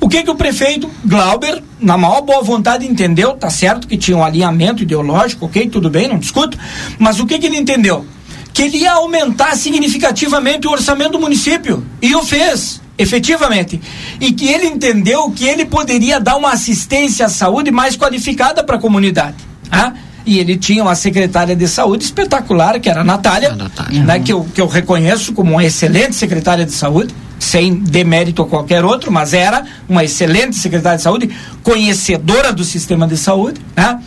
[0.00, 3.32] O que que o prefeito Glauber, na maior boa vontade, entendeu?
[3.34, 6.58] Tá certo que tinha um alinhamento ideológico, ok, tudo bem, não discuto.
[6.98, 8.04] Mas o que que ele entendeu?
[8.52, 11.84] Que ele ia aumentar significativamente o orçamento do município.
[12.00, 13.80] E o fez, efetivamente.
[14.20, 18.76] E que ele entendeu que ele poderia dar uma assistência à saúde mais qualificada para
[18.76, 19.36] a comunidade.
[19.70, 19.92] Ah?
[20.24, 24.02] E ele tinha uma secretária de saúde espetacular, que era a Natália, A Natália.
[24.02, 28.46] né, que, eu, que eu reconheço como uma excelente secretária de saúde, sem demérito a
[28.46, 31.30] qualquer outro, mas era uma excelente secretária de saúde,
[31.62, 34.00] conhecedora do sistema de saúde, né?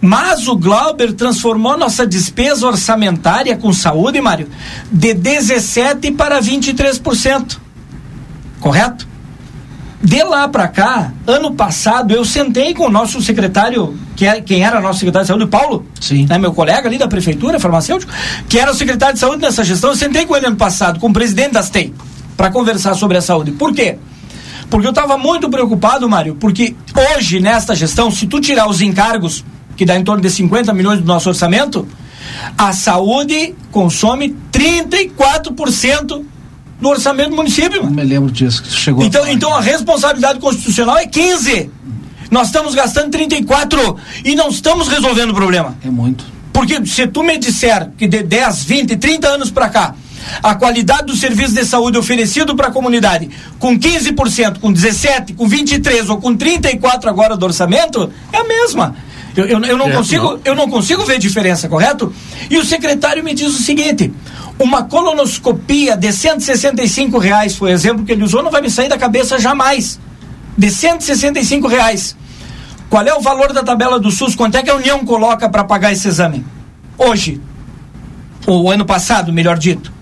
[0.00, 4.48] Mas o Glauber transformou nossa despesa orçamentária com saúde, Mário,
[4.92, 7.58] de 17% para 23%.
[8.60, 9.08] Correto?
[10.00, 14.62] De lá para cá, ano passado, eu sentei com o nosso secretário, que é, quem
[14.62, 16.24] era nosso secretário de saúde, Paulo, Sim.
[16.26, 18.12] né, meu colega ali da prefeitura, farmacêutico,
[18.48, 19.90] que era o secretário de saúde nessa gestão.
[19.90, 21.92] Eu sentei com ele ano passado, com o presidente da STEI,
[22.38, 23.50] para conversar sobre a saúde.
[23.50, 23.98] Por quê?
[24.70, 26.74] Porque eu estava muito preocupado, Mário, porque
[27.16, 29.44] hoje, nesta gestão, se tu tirar os encargos,
[29.76, 31.86] que dá em torno de 50 milhões do nosso orçamento,
[32.56, 36.24] a saúde consome 34%
[36.80, 37.82] do orçamento do município.
[37.82, 39.04] Não me lembro disso, que chegou.
[39.04, 41.70] Então, a- então a responsabilidade constitucional é 15.
[42.30, 45.76] Nós estamos gastando 34 e não estamos resolvendo o problema.
[45.84, 46.24] É muito.
[46.52, 49.94] Porque se tu me disser que de 10, 20, 30 anos para cá,
[50.42, 55.48] a qualidade do serviço de saúde oferecido para a comunidade com 15%, com 17%, com
[55.48, 58.94] 23% ou com 34% agora do orçamento, é a mesma.
[59.36, 60.40] Eu, eu, eu não, É, consigo, não.
[60.44, 62.12] eu não consigo ver diferença, correto?
[62.50, 64.12] E o secretário me diz o seguinte:
[64.58, 68.88] uma colonoscopia de 165 reais, foi o exemplo que ele usou, não vai me sair
[68.88, 70.00] da cabeça jamais.
[70.56, 72.16] De 165 reais.
[72.90, 74.34] Qual é o valor da tabela do SUS?
[74.34, 76.44] Quanto é que a União coloca para pagar esse exame?
[76.96, 77.40] Hoje.
[78.44, 79.92] Ou ano passado, melhor dito.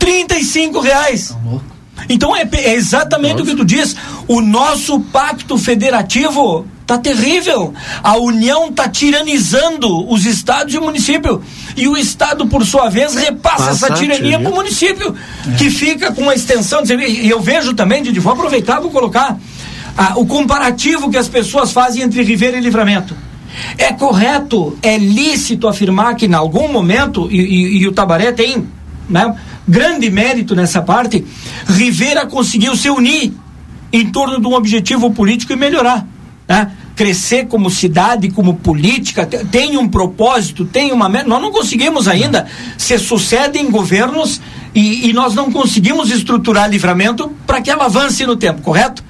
[0.00, 1.28] 35 reais.
[1.28, 2.04] Tá.
[2.08, 3.94] Então é, é exatamente o que tu diz.
[4.26, 7.72] O nosso pacto federativo tá terrível.
[8.02, 11.42] A União tá tiranizando os estados e o município.
[11.76, 15.14] E o estado, por sua vez, repassa Passa essa tirania para o município,
[15.56, 16.82] que fica com uma extensão.
[16.82, 16.94] de.
[16.94, 19.38] E eu vejo também, Didi, vou aproveitar vou colocar
[19.96, 23.14] ah, o comparativo que as pessoas fazem entre Ribeira e Livramento.
[23.76, 28.66] É correto, é lícito afirmar que em algum momento, e, e- e o Tabaré tem
[29.08, 29.34] né,
[29.70, 31.24] grande mérito nessa parte,
[31.68, 33.32] Rivera conseguiu se unir
[33.92, 36.06] em torno de um objetivo político e melhorar.
[36.48, 36.72] Né?
[36.96, 41.28] Crescer como cidade, como política, te- tem um propósito, tem uma meta.
[41.28, 42.46] Nós não conseguimos ainda,
[42.76, 44.40] se sucedem governos
[44.74, 49.02] e, e nós não conseguimos estruturar livramento para que ela avance no tempo, correto?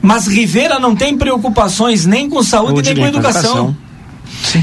[0.00, 3.76] Mas Rivera não tem preocupações nem com saúde nem com nem com educação.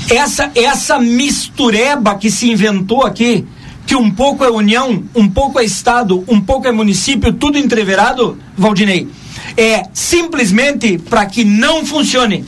[0.10, 3.46] Essa, essa mistureba que se inventou aqui,
[3.92, 8.38] que um pouco é União, um pouco é Estado, um pouco é município, tudo entreverado,
[8.58, 9.10] Valdinei,
[9.58, 12.46] é simplesmente para que não funcione,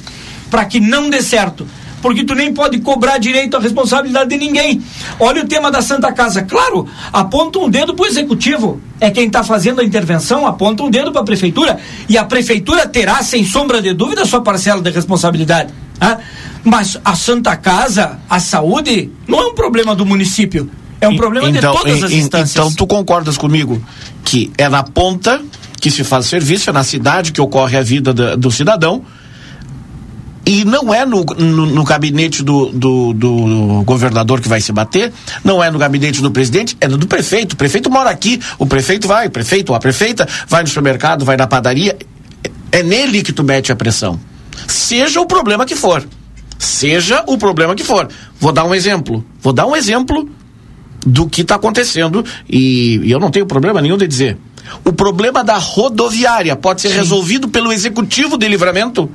[0.49, 1.67] para que não dê certo.
[2.01, 4.81] Porque tu nem pode cobrar direito à responsabilidade de ninguém.
[5.19, 6.43] Olha o tema da Santa Casa.
[6.43, 8.79] Claro, aponta um dedo para o executivo.
[9.01, 11.77] É quem está fazendo a intervenção, aponta um dedo para a prefeitura.
[12.07, 15.73] E a prefeitura terá, sem sombra de dúvida, a sua parcela de responsabilidade.
[15.99, 16.19] ah?
[16.63, 20.71] Mas a Santa Casa, a saúde, não é um problema do município.
[21.03, 22.51] É um problema de todas as instâncias.
[22.51, 23.81] Então tu concordas comigo
[24.23, 25.41] que é na ponta
[25.79, 29.03] que se faz serviço, é na cidade que ocorre a vida da- do cidadão
[30.45, 35.11] e não é no, no, no gabinete do, do, do governador que vai se bater,
[35.43, 37.53] não é no gabinete do presidente, é no do prefeito.
[37.53, 41.23] O prefeito mora aqui, o prefeito vai, o prefeito ou a prefeita vai no supermercado,
[41.23, 41.97] vai na padaria.
[42.73, 44.19] É nele que tu mete a pressão.
[44.67, 46.05] Seja o problema que for.
[46.59, 48.09] Seja o problema que for.
[48.39, 49.23] Vou dar um exemplo.
[49.41, 50.29] Vou dar um exemplo
[51.05, 54.37] do que está acontecendo e, e eu não tenho problema nenhum de dizer.
[54.85, 59.09] O problema da rodoviária pode ser resolvido pelo executivo de livramento?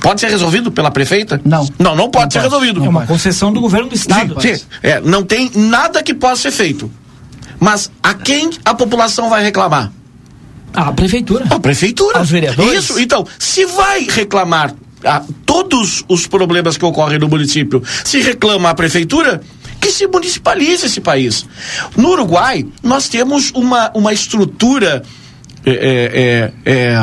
[0.00, 1.40] Pode ser resolvido pela prefeita?
[1.44, 1.68] Não.
[1.78, 2.54] Não, não pode Não ser pode.
[2.64, 2.84] resolvido.
[2.84, 4.40] É uma concessão do governo do estado.
[4.40, 4.64] Sim, sim.
[4.82, 6.90] É, não tem nada que possa ser feito.
[7.58, 9.90] Mas a quem a população vai reclamar?
[10.72, 11.46] A prefeitura.
[11.48, 12.18] A prefeitura.
[12.18, 12.84] Aos vereadores.
[12.84, 14.74] Isso, então, se vai reclamar
[15.04, 19.40] ah, todos os problemas que ocorrem no município, se reclama a prefeitura,
[19.86, 21.46] que se municipalize esse país.
[21.96, 25.02] No Uruguai, nós temos uma, uma estrutura
[25.64, 26.98] é, é, é,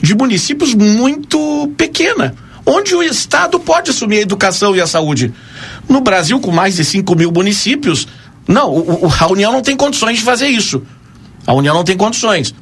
[0.00, 2.34] de municípios muito pequena,
[2.64, 5.32] onde o Estado pode assumir a educação e a saúde.
[5.88, 8.06] No Brasil, com mais de 5 mil municípios,
[8.46, 10.82] não, o- a União não tem condições de fazer isso.
[11.46, 12.54] A União não tem condições.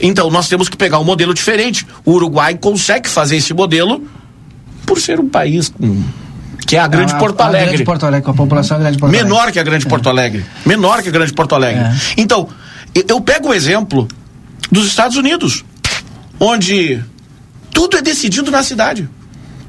[0.00, 1.86] Então, nós temos que pegar um modelo diferente.
[2.04, 4.06] O Uruguai consegue fazer esse modelo
[4.86, 6.02] por ser um país com-
[6.68, 7.68] que é a grande A- Porto a Alegre.
[7.68, 9.28] grande Porto Alegre, com a população grande Porto Alegre.
[9.30, 10.44] Menor que a grande Porto Alegre.
[10.66, 11.82] Menor que a grande Porto Alegre.
[11.82, 11.92] É.
[12.18, 12.48] Então,
[13.08, 14.06] eu pego o exemplo
[14.70, 15.64] dos Estados Unidos,
[16.38, 17.02] onde
[17.72, 19.08] tudo é decidido na cidade.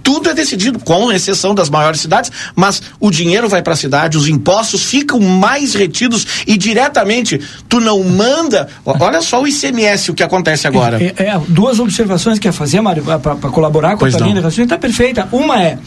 [0.09, 4.17] Tudo é decidido, com exceção das maiores cidades, mas o dinheiro vai para a cidade,
[4.17, 7.39] os impostos ficam mais retidos e diretamente
[7.69, 8.67] tu não manda.
[8.83, 10.97] Olha só o ICMS, o que acontece agora.
[10.99, 14.31] É, é, duas observações que ia fazer, Mário, para colaborar com Pois a tua não.
[14.31, 15.29] linha de raciocínio, está perfeita.
[15.31, 15.77] Uma é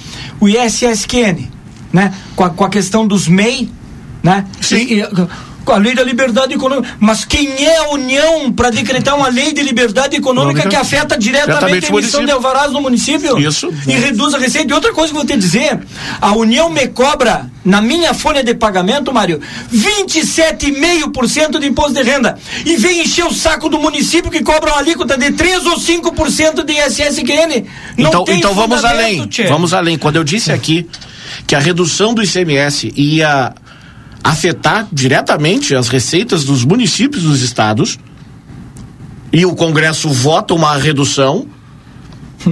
[0.40, 1.48] o ISSQN,
[1.92, 2.14] né?
[2.36, 3.68] Com a, com a questão dos MEI,
[4.22, 4.44] né?
[4.60, 4.76] Sim.
[4.76, 5.06] E- e-
[5.70, 6.96] a lei da liberdade econômica.
[6.98, 11.86] Mas quem é a União para decretar uma lei de liberdade econômica que afeta diretamente
[11.86, 13.38] a emissão de alvarás no município?
[13.38, 13.72] Isso.
[13.86, 14.70] E reduz a receita.
[14.70, 15.78] E outra coisa que eu vou te dizer:
[16.20, 19.40] a União me cobra, na minha folha de pagamento, Mário,
[19.72, 22.36] 27,5% de imposto de renda.
[22.64, 26.64] E vem encher o saco do município que cobra uma alíquota de 3 ou 5%
[26.64, 27.66] de ISSQN.
[27.96, 29.26] Não então, então vamos além.
[29.26, 29.44] tchê.
[29.44, 29.98] Vamos além.
[29.98, 30.88] Quando eu disse aqui
[31.46, 33.54] que a redução do ICMS ia
[34.24, 37.98] afetar diretamente as receitas dos municípios dos estados
[39.32, 41.46] e o Congresso vota uma redução.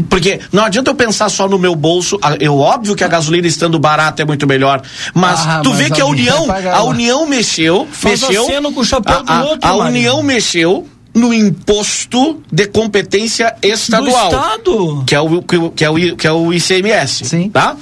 [0.09, 2.17] Porque não adianta eu pensar só no meu bolso.
[2.39, 4.81] Eu óbvio que a gasolina estando barata é muito melhor,
[5.13, 6.83] mas Ah, tu mas vê que a União, a.
[6.85, 8.47] União mexeu, Faz mexeu.
[8.73, 9.77] com o chapéu a, do a- outro, a.
[9.89, 15.05] União mexeu no imposto de competência estadual Do Estado.
[15.09, 17.25] que é o, que, é o, que é o ICMS.
[17.25, 17.51] Sim.
[17.51, 17.75] Tá?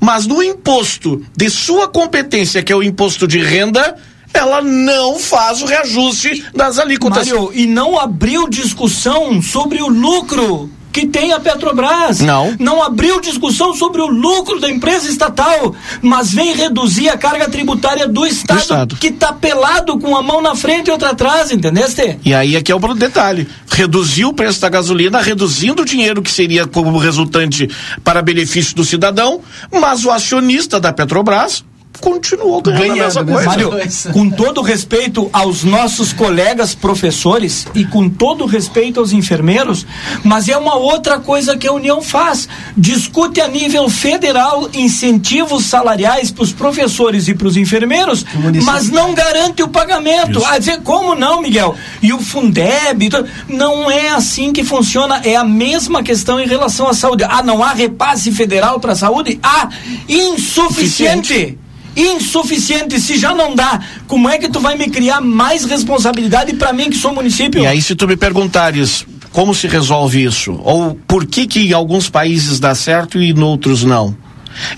[0.00, 3.96] Mas no imposto de sua competência, que é o imposto de renda,
[4.32, 7.28] ela não faz o reajuste das alíquotas.
[7.28, 12.20] Mário, e não abriu discussão sobre o lucro que tem a Petrobras.
[12.20, 12.56] Não.
[12.58, 18.08] Não abriu discussão sobre o lucro da empresa estatal, mas vem reduzir a carga tributária
[18.08, 18.96] do Estado, Estado.
[18.96, 22.18] que tá pelado com uma mão na frente e outra atrás, entendeste?
[22.24, 23.46] E aí aqui é o detalhe.
[23.70, 27.68] Reduziu o preço da gasolina, reduzindo o dinheiro que seria como resultante
[28.02, 31.62] para benefício do cidadão, mas o acionista da Petrobras
[32.00, 33.32] continuou ganhando, a Ganhando, mesma né?
[33.32, 33.48] coisa.
[33.48, 39.86] Mário, com todo respeito aos nossos colegas professores e com todo respeito aos enfermeiros,
[40.22, 42.48] mas é uma outra coisa que a União faz.
[42.76, 48.24] Discute a nível federal incentivos salariais para os professores e para os enfermeiros,
[48.64, 50.42] mas não garante o pagamento.
[50.44, 51.74] Ah, dizer, como não, Miguel?
[52.02, 53.08] E o Fundeb?
[53.48, 55.20] Não é assim que funciona.
[55.24, 57.24] É a mesma questão em relação à saúde.
[57.24, 59.38] Ah, não há repasse federal para a saúde?
[59.42, 59.68] Ah,
[60.08, 61.58] insuficiente
[61.96, 63.00] insuficiente.
[63.00, 66.90] Se já não dá, como é que tu vai me criar mais responsabilidade para mim
[66.90, 67.62] que sou município?
[67.62, 71.72] E aí, se tu me perguntares como se resolve isso, ou por que que em
[71.72, 74.16] alguns países dá certo e em outros não,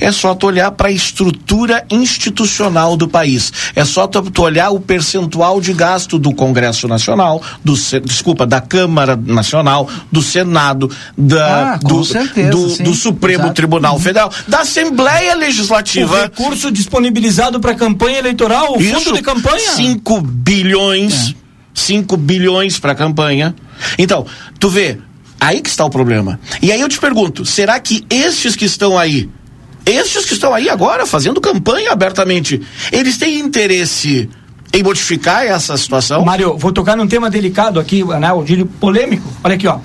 [0.01, 3.53] é só tu olhar para a estrutura institucional do país.
[3.75, 7.75] É só tu, olhar o percentual de gasto do Congresso Nacional, do
[8.05, 13.55] desculpa, da Câmara Nacional, do Senado, da Ah, do, certeza, do, do Supremo Exato.
[13.55, 16.23] Tribunal Federal, da Assembleia o Legislativa.
[16.23, 19.71] recurso disponibilizado para campanha eleitoral, o fundo de campanha.
[19.73, 21.35] 5 bilhões.
[21.75, 23.55] 5 bilhões para campanha.
[23.97, 24.27] Então,
[24.59, 24.99] tu vê,
[25.41, 26.39] aí que está o problema.
[26.61, 29.29] E aí eu te pergunto, será que estes que estão aí,
[29.89, 32.61] estes que estão aí agora fazendo campanha abertamente,
[32.93, 34.29] eles têm interesse
[34.73, 36.25] em modificar essa situação?
[36.25, 39.27] Mário, vou tocar num tema delicado aqui, né, o dílio polêmico.
[39.43, 39.79] Olha aqui, ó.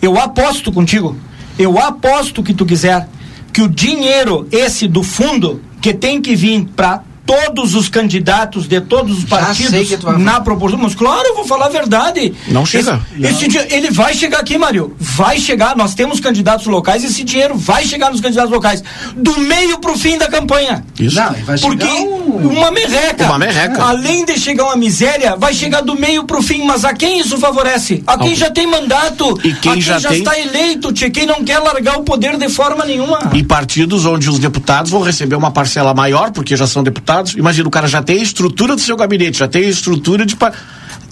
[0.00, 1.16] Eu aposto contigo,
[1.58, 3.08] eu aposto que tu quiser
[3.52, 8.80] que o dinheiro esse do fundo que tem que vir para todos os candidatos de
[8.80, 12.32] todos os partidos na proporção, mas claro, eu vou falar a verdade.
[12.48, 13.02] Não chega.
[13.20, 14.94] Esse, esse dinheiro, ele vai chegar aqui, Mário.
[14.98, 15.76] Vai chegar.
[15.76, 17.02] Nós temos candidatos locais.
[17.04, 18.82] Esse dinheiro vai chegar nos candidatos locais.
[19.16, 20.84] Do meio pro fim da campanha.
[20.98, 21.16] Isso.
[21.16, 23.24] Não, vai chegar Porque um- uma merreca.
[23.26, 23.82] Uma merreca.
[23.82, 26.64] Além de chegar uma miséria, vai chegar do meio pro fim.
[26.64, 28.02] Mas a quem isso favorece?
[28.06, 29.38] A quem já tem mandato.
[29.42, 30.92] E quem a quem já já, tem- está eleito.
[30.92, 33.30] Tchê, quem não quer largar o poder de forma nenhuma.
[33.34, 37.15] E partidos onde os deputados vão receber uma parcela maior, porque já são deputados.
[37.36, 40.36] Imagina, o cara já tem a estrutura do seu gabinete, já tem a estrutura de.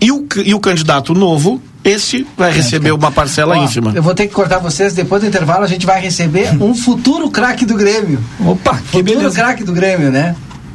[0.01, 3.93] E o, e o candidato novo, esse vai receber uma parcela Ó, ínfima.
[3.95, 4.93] Eu vou ter que cortar vocês.
[4.93, 8.19] Depois do intervalo, a gente vai receber um futuro craque do Grêmio.
[8.41, 9.35] Opa, que Futuro beleza.
[9.35, 10.35] craque do Grêmio, né?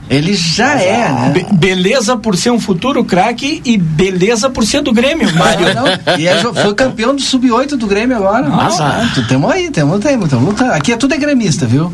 [0.10, 1.32] Ele já é, né?
[1.32, 5.68] Be- beleza por ser um futuro craque e beleza por ser do Grêmio, Mário.
[5.68, 6.18] Ah, não.
[6.18, 8.50] E é, foi campeão do Sub-8 do Grêmio agora.
[8.50, 8.84] Nossa.
[8.84, 10.56] Ah, tu- tamo aí, tamo lutando.
[10.74, 11.94] Aqui é tudo é gremista, viu?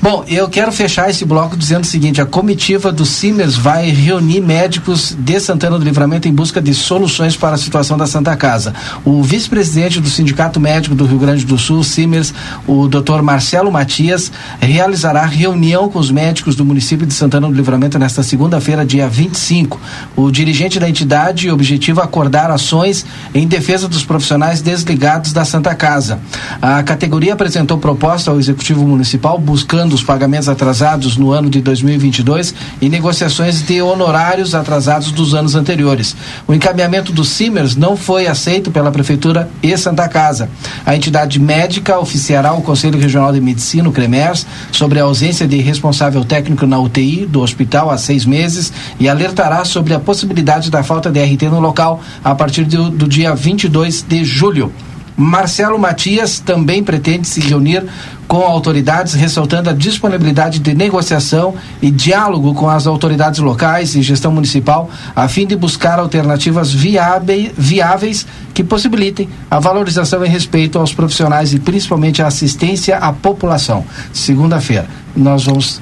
[0.00, 4.40] Bom, eu quero fechar esse bloco dizendo o seguinte: a comitiva do Simers vai reunir
[4.40, 8.74] médicos de Santana do Livramento em busca de soluções para a situação da Santa Casa.
[9.04, 12.32] O vice-presidente do Sindicato Médico do Rio Grande do Sul, Simers,
[12.66, 13.22] o Dr.
[13.22, 14.30] Marcelo Matias,
[14.60, 19.80] realizará reunião com os médicos do município de Santana do Livramento nesta segunda-feira, dia 25.
[20.14, 23.04] O dirigente da entidade objetiva acordar ações
[23.34, 26.20] em defesa dos profissionais desligados da Santa Casa.
[26.62, 32.54] A categoria apresentou proposta ao Executivo Municipal buscando os pagamentos atrasados no ano de 2022
[32.82, 36.14] e negociações de honorários atrasados dos anos anteriores.
[36.46, 40.50] O encaminhamento do Simers não foi aceito pela Prefeitura e Santa Casa.
[40.84, 45.56] A entidade médica oficiará o Conselho Regional de Medicina, o CREMERS, sobre a ausência de
[45.62, 48.70] responsável técnico na UTI do hospital há seis meses
[49.00, 53.08] e alertará sobre a possibilidade da falta de RT no local a partir do, do
[53.08, 54.70] dia 22 de julho.
[55.18, 57.84] Marcelo Matias também pretende se reunir
[58.28, 64.30] com autoridades, ressaltando a disponibilidade de negociação e diálogo com as autoridades locais e gestão
[64.30, 70.94] municipal, a fim de buscar alternativas viáveis, viáveis que possibilitem a valorização e respeito aos
[70.94, 73.84] profissionais e principalmente a assistência à população.
[74.12, 75.80] Segunda-feira, nós vamos,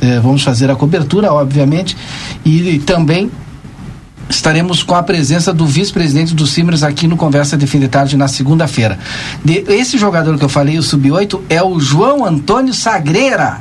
[0.00, 1.96] eh, vamos fazer a cobertura, obviamente,
[2.44, 3.30] e, também
[4.34, 8.16] estaremos com a presença do vice-presidente do Simers aqui no Conversa de Fim de Tarde
[8.16, 8.98] na segunda-feira.
[9.68, 13.60] Esse jogador que eu falei, o Sub-8, é o João Antônio Sagreira.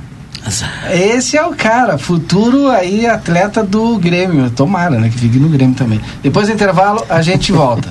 [0.91, 4.49] Esse é o cara, futuro aí atleta do Grêmio.
[4.49, 5.09] Tomara, né?
[5.09, 6.01] Que fique no Grêmio também.
[6.24, 7.89] Depois do intervalo, a gente volta.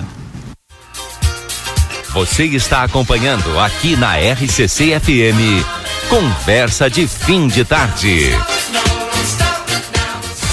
[2.12, 5.64] Você está acompanhando aqui na RCC FM.
[6.08, 8.30] Conversa de fim de tarde.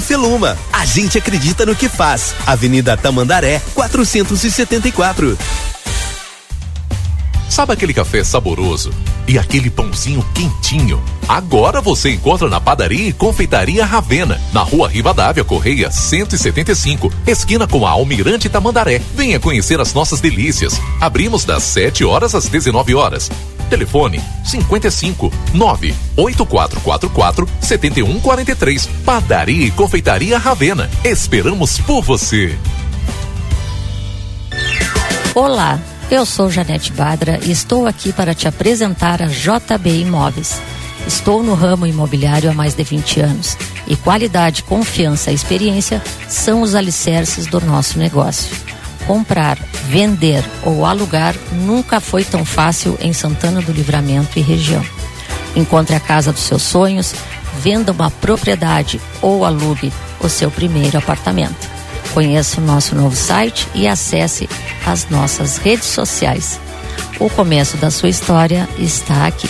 [0.00, 0.56] Feluma.
[0.72, 2.34] A gente acredita no que faz.
[2.46, 5.36] Avenida Tamandaré, 474.
[7.50, 8.92] Sabe aquele café saboroso
[9.26, 11.02] e aquele pãozinho quentinho?
[11.28, 17.84] Agora você encontra na padaria e confeitaria Ravena, na rua Rivadavia Correia 175, esquina com
[17.84, 19.02] a Almirante Tamandaré.
[19.16, 20.80] Venha conhecer as nossas delícias.
[21.00, 23.28] Abrimos das 7 horas às 19 horas.
[23.70, 28.86] Telefone 55 98444 7143.
[29.04, 30.90] Padaria e confeitaria Ravena.
[31.04, 32.58] Esperamos por você.
[35.34, 40.60] Olá, eu sou Janete Badra e estou aqui para te apresentar a JB Imóveis.
[41.06, 43.56] Estou no ramo imobiliário há mais de 20 anos
[43.86, 48.54] e qualidade, confiança e experiência são os alicerces do nosso negócio.
[49.10, 49.58] Comprar,
[49.88, 54.84] vender ou alugar nunca foi tão fácil em Santana do Livramento e região.
[55.56, 57.12] Encontre a casa dos seus sonhos,
[57.58, 61.68] venda uma propriedade ou alugue o seu primeiro apartamento.
[62.14, 64.48] Conheça o nosso novo site e acesse
[64.86, 66.60] as nossas redes sociais.
[67.18, 69.48] O começo da sua história está aqui.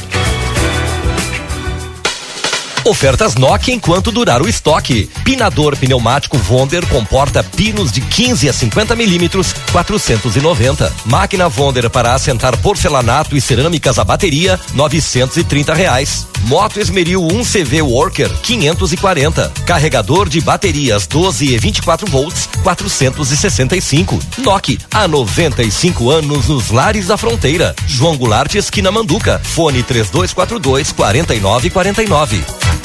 [2.85, 5.09] Ofertas Nokia enquanto durar o estoque.
[5.23, 10.91] Pinador pneumático Vonder comporta pinos de 15 a 50 milímetros, 490.
[11.05, 16.27] Máquina Vonder para assentar porcelanato e cerâmicas a bateria, 930 reais.
[16.45, 19.53] Moto Esmeril 1 CV Worker, 540.
[19.67, 24.19] Carregador de baterias 12 e 24 volts, 465.
[24.39, 27.75] Nokia, há 95 anos nos lares da fronteira.
[27.87, 29.39] João Goulart, esquina Manduca.
[29.45, 32.80] Fone 3242 4949.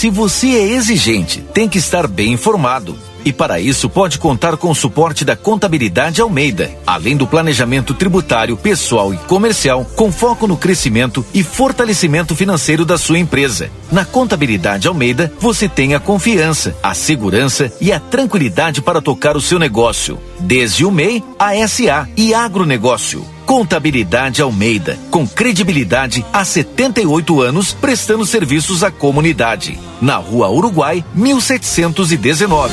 [0.00, 2.96] Se você é exigente, tem que estar bem informado.
[3.22, 8.56] E para isso pode contar com o suporte da Contabilidade Almeida, além do planejamento tributário,
[8.56, 13.70] pessoal e comercial, com foco no crescimento e fortalecimento financeiro da sua empresa.
[13.92, 19.40] Na Contabilidade Almeida, você tem a confiança, a segurança e a tranquilidade para tocar o
[19.42, 23.22] seu negócio, desde o MEI a SA e agronegócio.
[23.50, 29.76] Contabilidade Almeida, com credibilidade há 78 anos, prestando serviços à comunidade.
[30.00, 32.72] Na Rua Uruguai, 1719.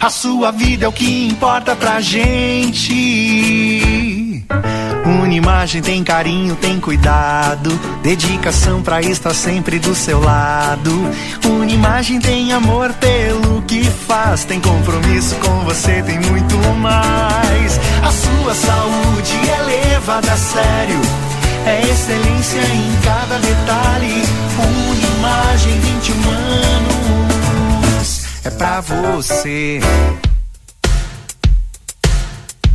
[0.00, 2.86] A sua vida é o que importa pra gente.
[5.04, 7.70] Unimagem tem carinho, tem cuidado,
[8.02, 10.90] dedicação pra estar sempre do seu lado.
[11.44, 17.80] Unimagem tem amor pelo que faz, tem compromisso com você, tem muito mais.
[18.02, 21.00] A sua saúde é levada a sério,
[21.66, 24.22] é excelência em cada detalhe.
[24.58, 26.30] Unimagem 21
[27.90, 29.80] anos, é pra você.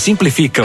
[0.00, 0.64] simplificam.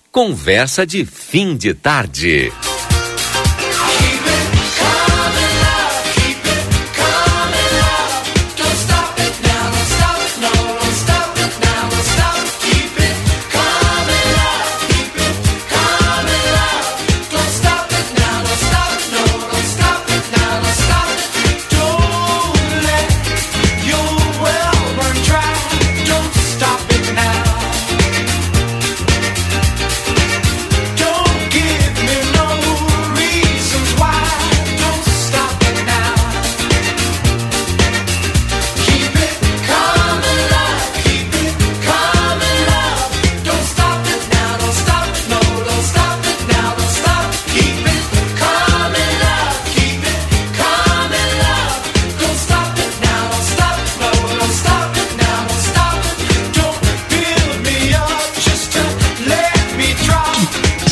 [0.10, 2.50] Conversa de Fim de Tarde.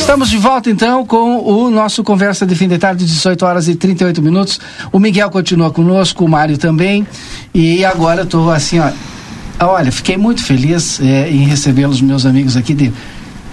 [0.08, 3.76] Estamos de volta então com o nosso Conversa de Fim de Tarde, 18 horas e
[3.76, 4.58] 38 minutos.
[4.90, 7.06] O Miguel continua conosco, o Mário também.
[7.54, 8.90] E agora eu estou assim, ó.
[9.60, 12.94] Olha, fiquei muito feliz é, em receber os meus amigos aqui de.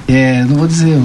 [0.07, 0.97] É, não vou dizer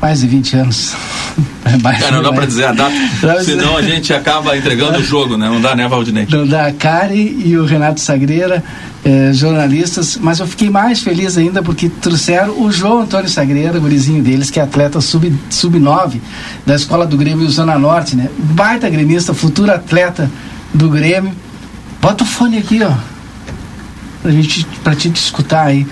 [0.00, 0.94] mais de 20 anos.
[1.82, 2.94] mais, é, não dá para dizer a data,
[3.44, 5.48] senão a gente acaba entregando o jogo, né?
[5.48, 6.28] Não dá, né, Valdinei?
[6.30, 6.68] Não dá.
[6.68, 8.62] A Kari e o Renato Sagreira,
[9.04, 14.22] eh, jornalistas, mas eu fiquei mais feliz ainda porque trouxeram o João Antônio Sagreira, gurizinho
[14.22, 16.22] deles, que é atleta sub-9 sub
[16.64, 18.28] da Escola do Grêmio Zona Norte, né?
[18.38, 20.30] Baita gremista, futuro atleta
[20.72, 21.32] do Grêmio.
[22.00, 22.92] Bota o fone aqui, ó.
[24.22, 25.84] Pra, gente, pra te escutar aí.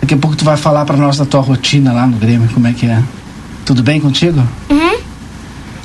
[0.00, 2.68] Daqui a pouco tu vai falar para nós da tua rotina lá no Grêmio, como
[2.68, 3.02] é que é.
[3.64, 4.40] Tudo bem contigo?
[4.70, 4.98] Uhum.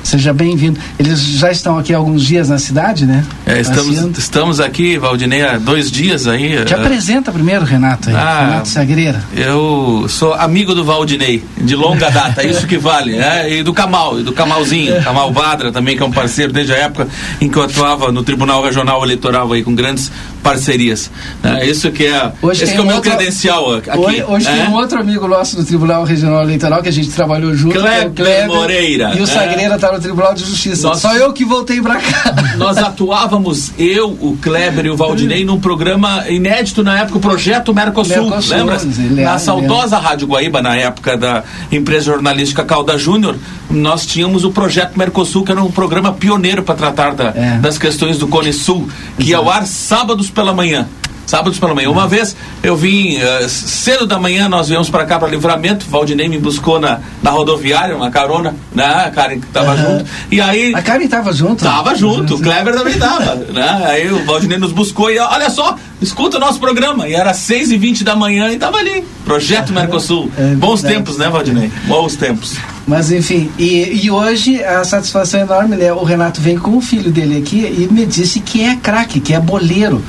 [0.08, 0.80] Seja bem-vindo.
[0.98, 3.26] Eles já estão aqui há alguns dias na cidade, né?
[3.46, 6.64] É, estamos, estamos aqui, Valdinei, há dois dias aí.
[6.64, 9.22] Te uh, apresenta primeiro, Renato, aí, ah, Renato Sagreira.
[9.36, 13.18] Eu sou amigo do Valdinei, de longa data, é isso que vale.
[13.18, 16.72] É, e do Camal, e do Camalzinho, Camal Badra também, que é um parceiro desde
[16.72, 17.10] a época
[17.42, 20.10] em que eu atuava no Tribunal Regional Eleitoral aí, com grandes
[20.48, 21.12] parcerias.
[21.44, 21.68] Né?
[21.68, 23.90] Isso que é, hoje esse que é o meu outro, credencial aqui.
[23.90, 24.52] Hoje, hoje é?
[24.54, 28.04] tem um outro amigo nosso do Tribunal Regional Eleitoral que a gente trabalhou junto, Kleber,
[28.04, 29.14] é o Kleber Moreira.
[29.18, 30.88] E o Sagreira está no Tribunal de Justiça.
[30.88, 32.34] Nós, Só eu que voltei para cá.
[32.56, 37.74] Nós atuávamos, eu, o Kleber e o Valdinei, num programa inédito na época, o Projeto
[37.74, 38.30] Mercosul.
[38.30, 38.80] Mercosul lembra?
[39.12, 43.36] Na é, saudosa Rádio Guaíba, na época da empresa jornalística Calda Júnior,
[43.70, 47.58] nós tínhamos o Projeto Mercosul, que era um programa pioneiro para tratar da, É.
[47.58, 48.88] das questões do Cone Sul,
[49.20, 50.88] que ia ao ar sábados pela manhã.
[51.26, 51.90] Sábados pela manhã.
[51.90, 55.86] Uma vez eu vim eh, cedo da manhã, nós viemos para cá para Livramento.
[55.90, 58.86] Valdinei me buscou na, na rodoviária, uma carona, né?
[58.86, 60.06] A Karen tava junto.
[60.32, 60.74] E aí.
[60.74, 61.66] A Karen tava junto?
[61.66, 63.36] Tava junto, o Kleber também tava.
[63.52, 63.84] né?
[63.88, 67.10] Aí o Valdinei nos buscou e olha só, escuta o nosso programa.
[67.10, 69.04] E era 6 e 20 da manhã e tava ali.
[69.26, 70.32] Projeto Mercosul.
[70.58, 71.04] Bons verdade.
[71.04, 71.70] tempos, né, Valdinei?
[71.88, 72.56] Bons tempos.
[72.88, 75.92] Mas enfim, e, e hoje a satisfação é enorme, né?
[75.92, 79.34] O Renato vem com o filho dele aqui e me disse que é craque, que
[79.34, 80.02] é boleiro.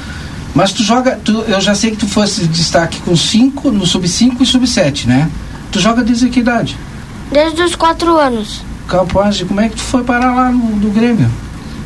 [0.55, 4.37] Mas tu joga, tu, eu já sei que tu fosse destaque com 5, no sub-5
[4.41, 5.29] e sub-7, né?
[5.73, 6.77] Tu joga desde que idade?
[7.33, 8.63] Desde os quatro anos.
[8.87, 11.29] Capaz, como é que tu foi parar lá no, no Grêmio?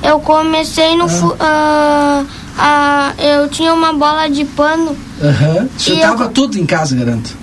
[0.03, 1.07] Eu comecei no.
[1.41, 2.25] ah,
[2.59, 5.69] ah, eu tinha uma bola de pano Aham.
[5.79, 7.37] Você E tava eu- tudo em casa, garanto.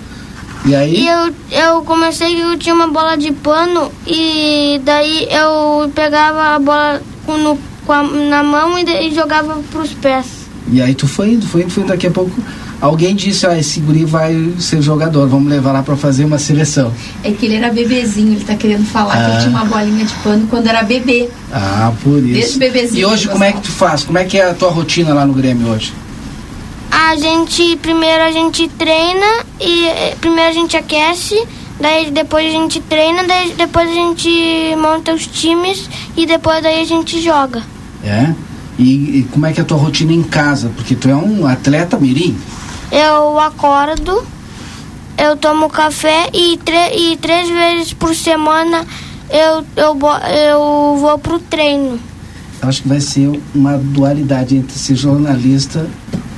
[0.64, 0.94] E aí?
[0.94, 6.58] e eu, eu comecei eu tinha uma bola de pano e daí eu pegava a
[6.58, 10.26] bola com, no, com a- na mão e, de- e jogava pros pés.
[10.70, 11.88] E aí tu foi indo, foi indo, foi indo.
[11.88, 12.30] Daqui a pouco
[12.80, 16.92] alguém disse, ó, esse guri vai ser jogador, vamos levar lá pra fazer uma seleção.
[17.24, 19.28] É que ele era bebezinho, ele tá querendo falar que Ah.
[19.30, 21.28] ele tinha uma bolinha de pano quando era bebê.
[21.52, 22.34] Ah, por isso.
[22.34, 24.04] Desde bebezinho E hoje como é que tu faz?
[24.04, 25.92] Como é que é a tua rotina lá no Grêmio hoje?
[26.90, 31.36] A gente, primeiro a gente treina e eh, primeiro a gente aquece,
[31.80, 36.82] Daí depois a gente treina, daí depois a gente monta os times e depois daí
[36.82, 37.62] a gente joga.
[38.04, 38.34] É?
[38.78, 40.70] E, e como é que é a tua rotina em casa?
[40.76, 42.36] Porque tu é um atleta mirim.
[42.92, 44.22] Eu acordo,
[45.16, 46.58] eu tomo café e,
[46.94, 48.86] e três vezes por semana
[49.30, 51.98] eu, eu, eu vou pro treino.
[52.60, 55.88] Acho que vai ser uma dualidade entre ser jornalista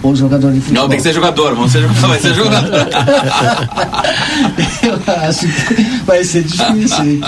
[0.03, 0.83] ou jogador de futebol.
[0.83, 2.71] Não, tem que ser jogador, vamos ser jogador, vai ser jogador.
[4.83, 7.05] Eu acho que vai ser difícil.
[7.05, 7.21] hein?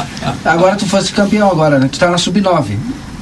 [0.45, 1.89] Agora tu fosse campeão agora, né?
[1.91, 2.77] Tu tá na sub-9.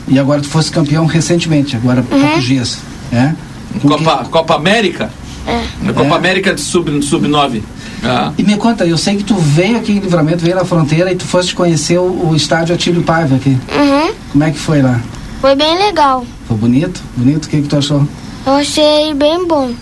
[0.09, 2.79] E agora tu fosse campeão recentemente, agora há poucos dias.
[3.13, 3.33] É?
[3.81, 5.11] Copa, Copa América?
[5.47, 5.63] É.
[5.83, 7.63] Na Copa América de sub, sub 9.
[8.05, 8.33] Ah.
[8.37, 11.17] E me conta, eu sei que tu veio aqui em Livramento, veio na fronteira e
[11.17, 13.51] tu foste conhecer o, o estádio Atílio Paiva aqui.
[13.51, 14.13] Uhum.
[14.33, 15.01] Como é que foi lá?
[15.41, 16.25] Foi bem legal.
[16.49, 17.01] Foi bonito?
[17.17, 17.47] Bonito?
[17.47, 18.07] O que, que tu achou?
[18.47, 19.73] Eu achei bem bom.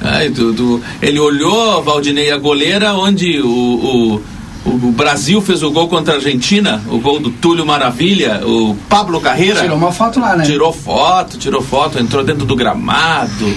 [0.00, 4.20] Ah, e tu- tu- ele olhou, Valdinei, a goleira onde o,
[4.66, 8.76] o, o Brasil fez o gol contra a Argentina, o gol do Túlio Maravilha, o
[8.88, 9.60] Pablo Carreira.
[9.62, 10.44] Tirou uma foto lá, né?
[10.44, 13.52] Tirou foto, tirou foto, entrou dentro do gramado,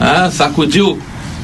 [0.00, 0.98] ah, sacudiu,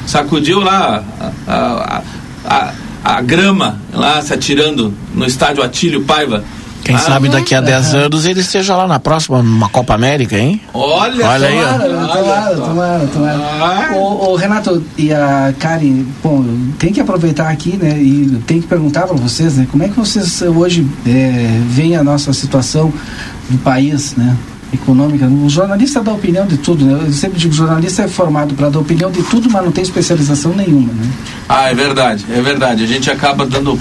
[0.05, 1.03] sacudiu lá
[1.47, 2.01] a, a,
[2.45, 2.73] a,
[3.17, 6.43] a grama, lá se atirando no estádio Atílio Paiva.
[6.83, 10.37] Quem Ah, sabe daqui a 10 anos ele esteja lá na próxima, numa Copa América,
[10.37, 10.59] hein?
[10.73, 11.73] Olha, Olha aí, ó.
[11.77, 13.95] Tomara, tomara, tomara, tomara.
[13.95, 16.43] Ô, ô, Renato e a Karen, bom,
[16.77, 17.97] tem que aproveitar aqui, né?
[17.97, 19.67] E tem que perguntar para vocês, né?
[19.71, 22.91] Como é que vocês hoje é, veem a nossa situação
[23.49, 24.35] do país, né?
[24.73, 25.27] Econômica.
[25.27, 27.05] O jornalista dá opinião de tudo, né?
[27.05, 30.53] Eu sempre digo, jornalista é formado para dar opinião de tudo, mas não tem especialização
[30.53, 31.07] nenhuma, né?
[31.47, 32.83] Ah, é verdade, é verdade.
[32.83, 33.77] A gente acaba dando,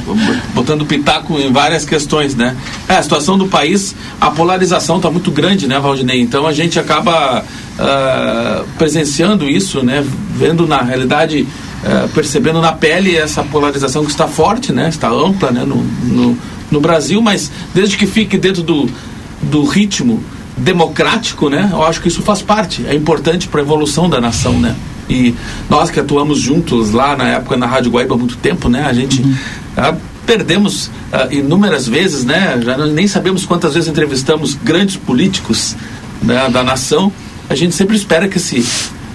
[0.54, 2.56] botando pitaco em várias questões, né?
[2.88, 6.20] É, a situação do país, a polarização está muito grande, né, Valdinei?
[6.20, 7.42] Então a gente acaba
[7.78, 10.04] ah, presenciando isso, né?
[10.36, 11.46] Vendo na realidade,
[11.84, 14.90] ah, percebendo na pele essa polarização que está forte, né?
[14.90, 15.64] Está ampla, né?
[15.64, 16.38] No, no,
[16.70, 18.90] no Brasil, mas desde que fique dentro do,
[19.42, 20.22] do ritmo
[20.62, 21.68] democrático, né?
[21.72, 24.74] Eu acho que isso faz parte, é importante para a evolução da nação, né?
[25.08, 25.34] E
[25.68, 28.84] nós que atuamos juntos lá na época na Rádio Guaíba há muito tempo, né?
[28.86, 29.22] A gente
[29.76, 29.94] ah,
[30.24, 32.60] perdemos ah, inúmeras vezes, né?
[32.64, 35.76] Já nem sabemos quantas vezes entrevistamos grandes políticos
[36.22, 37.12] né, da nação.
[37.50, 38.64] A gente sempre espera que esse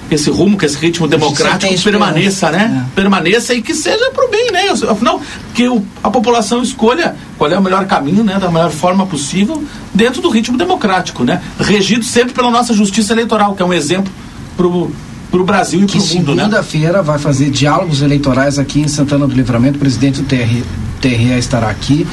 [0.09, 2.85] esse rumo, que esse ritmo democrático permaneça, né?
[2.95, 4.69] Permaneça e que seja pro bem, né?
[4.89, 5.21] Afinal,
[5.53, 8.37] que o- a população escolha qual é o melhor caminho, né?
[8.39, 11.41] Da melhor forma possível, dentro do ritmo democrático, né?
[11.59, 14.11] Regido sempre pela nossa justiça eleitoral, que é um exemplo
[14.55, 14.91] pro,
[15.29, 16.43] pro Brasil e que pro mundo, né?
[16.43, 19.75] segunda-feira vai fazer diálogos eleitorais aqui em Santana do Livramento.
[19.75, 20.63] O presidente do TRE,
[21.01, 22.07] TRE estará aqui,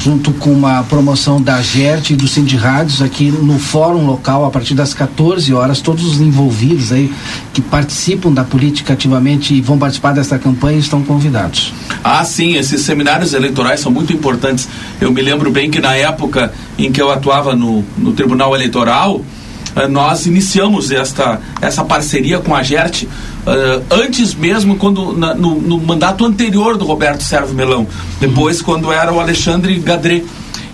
[0.00, 4.50] junto com uma promoção da GERT e do Cindy Rádios aqui no fórum local a
[4.50, 5.80] partir das 14 horas.
[5.80, 7.12] Todos os envolvidos aí
[7.52, 11.72] que participam da política ativamente e vão participar desta campanha estão convidados.
[12.02, 14.68] Ah, sim, esses seminários eleitorais são muito importantes.
[15.00, 19.22] Eu me lembro bem que na época em que eu atuava no, no Tribunal Eleitoral,
[19.90, 23.04] nós iniciamos esta, essa parceria com a GERT
[23.46, 27.86] eh, antes mesmo quando na- no, no mandato anterior do Roberto Servo Melão,
[28.20, 30.24] depois quando era o Alexandre Gadret.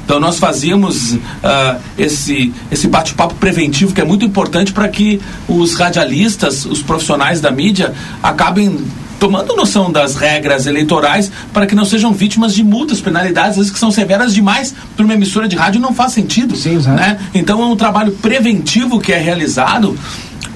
[0.05, 5.75] Então nós fazíamos ah, esse, esse bate-papo preventivo que é muito importante para que os
[5.75, 7.93] radialistas, os profissionais da mídia,
[8.23, 8.79] acabem
[9.19, 13.71] tomando noção das regras eleitorais para que não sejam vítimas de multas, penalidades, às vezes
[13.73, 16.55] que são severas demais para uma emissora de rádio não faz sentido.
[16.95, 17.19] né?
[17.35, 19.97] Então é um trabalho preventivo que é realizado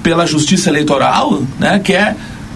[0.03, 2.15] pela Justiça Eleitoral, né, que é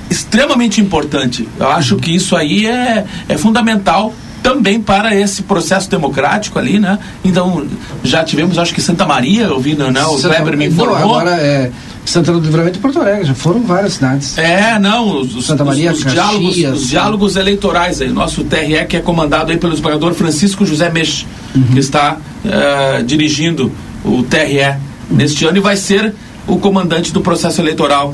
[0.09, 1.47] extremamente importante.
[1.59, 6.99] Eu acho que isso aí é, é fundamental também para esse processo democrático ali, né?
[7.23, 7.65] Então,
[8.03, 10.05] já tivemos, acho que Santa Maria, ouvindo, né?
[10.05, 11.15] O Santa- Weber me Não, informou.
[11.17, 11.71] agora é
[12.05, 14.37] Santana do Livramento e Porto Alegre, já foram várias cidades.
[14.37, 18.85] É, não, os, Santa Maria, os, os diálogos, Caxias, os diálogos eleitorais aí, nosso TRE
[18.87, 21.25] que é comandado aí pelo esmagador Francisco José Meix,
[21.73, 23.71] que está eh, dirigindo
[24.03, 24.75] o TRE
[25.09, 26.13] neste ano e vai ser
[26.47, 28.13] o comandante do processo eleitoral.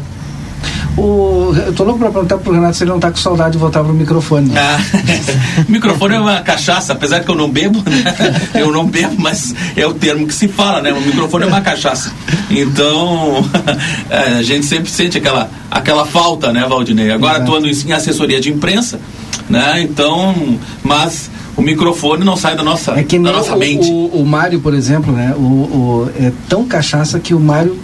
[0.97, 3.57] O, eu tô louco pra perguntar pro Renato se ele não tá com saudade de
[3.57, 4.49] voltar pro microfone.
[4.49, 4.59] né?
[4.59, 4.77] Ah,
[5.69, 8.03] microfone é uma cachaça, apesar que eu não bebo, né?
[8.55, 10.91] Eu não bebo, mas é o termo que se fala, né?
[10.91, 12.11] O microfone é uma cachaça.
[12.49, 13.43] Então,
[14.09, 17.09] é, a gente sempre sente aquela, aquela falta, né, Valdinei?
[17.11, 18.99] Agora atuando em, assessoria de imprensa,
[19.49, 19.81] né?
[19.81, 23.89] Então, mas o microfone não sai da nossa, É que da nossa o, mente.
[23.89, 25.33] o, o Mário, por exemplo, né?
[25.37, 27.77] O, o- é tão cachaça que o Mário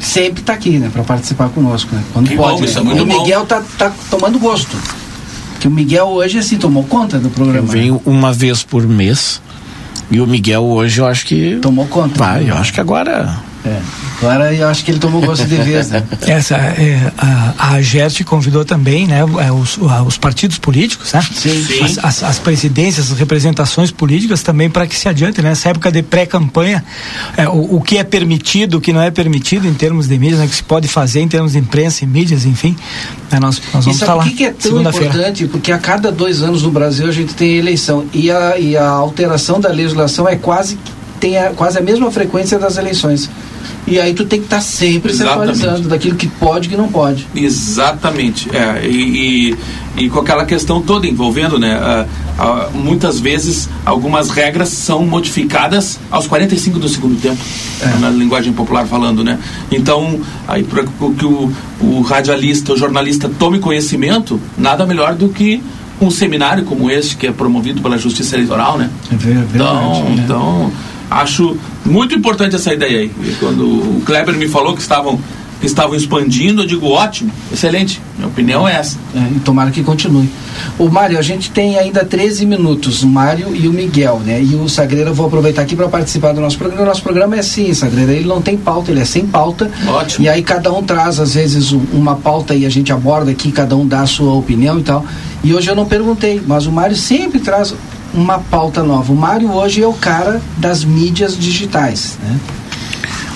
[0.00, 0.90] sempre tá aqui, né?
[0.92, 2.02] Pra participar conosco, né?
[2.12, 2.54] Quando Que pode.
[2.54, 2.66] bom, né?
[2.66, 3.22] isso é muito e o bom.
[3.22, 4.76] Miguel tá, tá tomando gosto.
[5.60, 7.68] Que o Miguel hoje, assim, tomou conta do Eu programa.
[7.68, 9.40] venho uma vez por mês.
[10.10, 11.58] E o Miguel hoje eu acho que.
[11.62, 12.18] Tomou conta.
[12.18, 13.38] Vai, eu acho que agora.
[13.64, 13.80] É.
[14.18, 16.02] Agora eu acho que ele tomou gosto de vez, né?
[16.26, 21.20] Essa, é, a, a AGERT convidou também né, é, os, os partidos políticos, né?
[21.20, 21.82] Sim, sim.
[21.82, 25.50] As, as, as presidências, as representações políticas também para que se adiante, né?
[25.50, 26.84] Nessa época de pré-campanha,
[27.36, 30.38] é, o, o que é permitido, o que não é permitido em termos de mídias,
[30.38, 32.76] né, o que se pode fazer em termos de imprensa e mídias, enfim.
[33.30, 35.46] Né, nós, nós vamos E estar sabe lá por que, é tão importante?
[35.46, 38.88] Porque a cada dois anos no Brasil a gente tem eleição e a, e a
[38.88, 40.78] alteração da legislação é quase
[41.20, 43.30] tem a, quase a mesma frequência das eleições.
[43.86, 45.50] E aí tu tem que estar sempre se Exatamente.
[45.58, 47.26] atualizando daquilo que pode e que não pode.
[47.34, 48.48] Exatamente.
[48.54, 49.52] É, e,
[49.96, 52.06] e, e com aquela questão toda envolvendo, né?
[52.72, 57.38] muitas vezes algumas regras são modificadas aos 45 do segundo tempo,
[58.00, 59.38] na linguagem popular falando, né?
[59.70, 65.62] Então, aí para que o, o radialista, o jornalista tome conhecimento, nada melhor do que
[66.00, 68.88] um seminário como este que é promovido pela Justiça Eleitoral, né?
[69.10, 70.22] É Então, verdade, né?
[70.24, 70.72] então
[71.10, 73.10] acho muito importante essa ideia aí.
[73.24, 75.18] E quando o Kleber me falou que estavam
[75.60, 78.00] que estavam expandindo, eu digo ótimo, excelente.
[78.16, 78.96] Minha opinião é essa.
[79.14, 80.26] É, e tomara que continue.
[80.78, 84.42] O Mário, a gente tem ainda 13 minutos, o Mário e o Miguel, né?
[84.42, 86.82] E o Sagreira, vou aproveitar aqui para participar do nosso programa.
[86.82, 89.70] O nosso programa é assim, Sagreira, ele não tem pauta, ele é sem pauta.
[89.86, 90.24] Ótimo.
[90.24, 93.52] E aí cada um traz, às vezes, um- uma pauta e a gente aborda aqui,
[93.52, 95.04] cada um dá a sua opinião e tal.
[95.44, 97.74] E hoje eu não perguntei, mas o Mário sempre traz
[98.12, 99.12] uma pauta nova.
[99.12, 102.38] O Mário hoje é o cara das mídias digitais, né?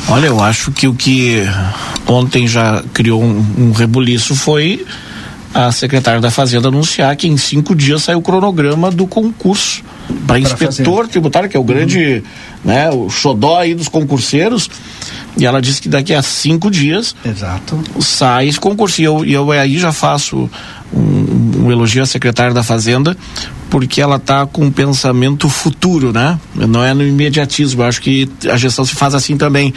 [0.08, 1.42] Olha, eu acho que o que
[2.06, 4.84] ontem já criou um, um rebuliço foi
[5.54, 9.82] a secretária da Fazenda anunciar que em cinco dias sai o cronograma do concurso
[10.26, 12.22] para inspetor tributário, que é o grande,
[12.64, 14.68] né, o xodó aí dos concurseiros.
[15.36, 17.78] E ela disse que daqui a cinco dias Exato.
[18.00, 19.00] sai esse concurso.
[19.00, 20.50] E eu, e eu aí já faço
[20.92, 21.23] um,
[21.66, 23.16] um elogio à secretária da Fazenda,
[23.70, 26.38] porque ela está com um pensamento futuro, né?
[26.54, 27.82] Não é no imediatismo.
[27.82, 29.72] Eu acho que a gestão se faz assim também.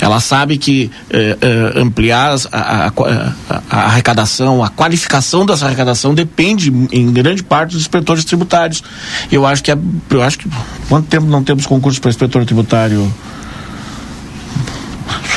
[0.00, 3.32] Ela sabe que eh, eh, ampliar a, a-
[3.70, 8.82] a- arrecadação, a qualificação dessa arrecadação depende em grande parte dos inspetores tributários.
[9.30, 9.78] Eu acho que é,
[10.10, 10.48] eu acho que
[10.88, 13.12] quanto tempo não temos concurso para inspetor tributário?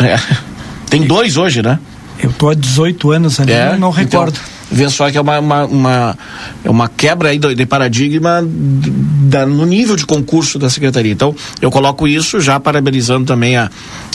[0.02, 0.20] É,
[0.90, 1.80] Tem dois hoje, né?
[2.20, 4.38] Eu tô há 18 anos ali, É, não, não recordo.
[4.40, 6.18] Então, vê só que é uma, uma, uma-
[6.64, 11.12] é uma quebra aí de paradigma da- no nível de concurso da secretaria.
[11.12, 13.70] Então, eu coloco isso já parabenizando também a,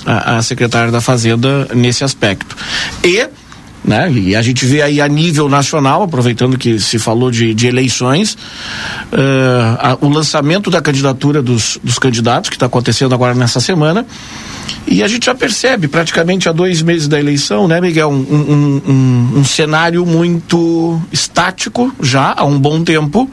[0.04, 2.56] a, a secretária da Fazenda nesse aspecto.
[3.04, 3.26] E
[3.84, 4.10] né?
[4.12, 8.36] E a gente vê aí a nível nacional, aproveitando que se falou de, de eleições,
[9.12, 14.04] eh, a- o lançamento da candidatura dos, dos candidatos, que está acontecendo agora nessa semana,
[14.86, 18.82] e a gente já percebe, praticamente há dois meses da eleição, né, Miguel, um, um-
[18.86, 23.30] um- um cenário muito estático já há um bom tempo,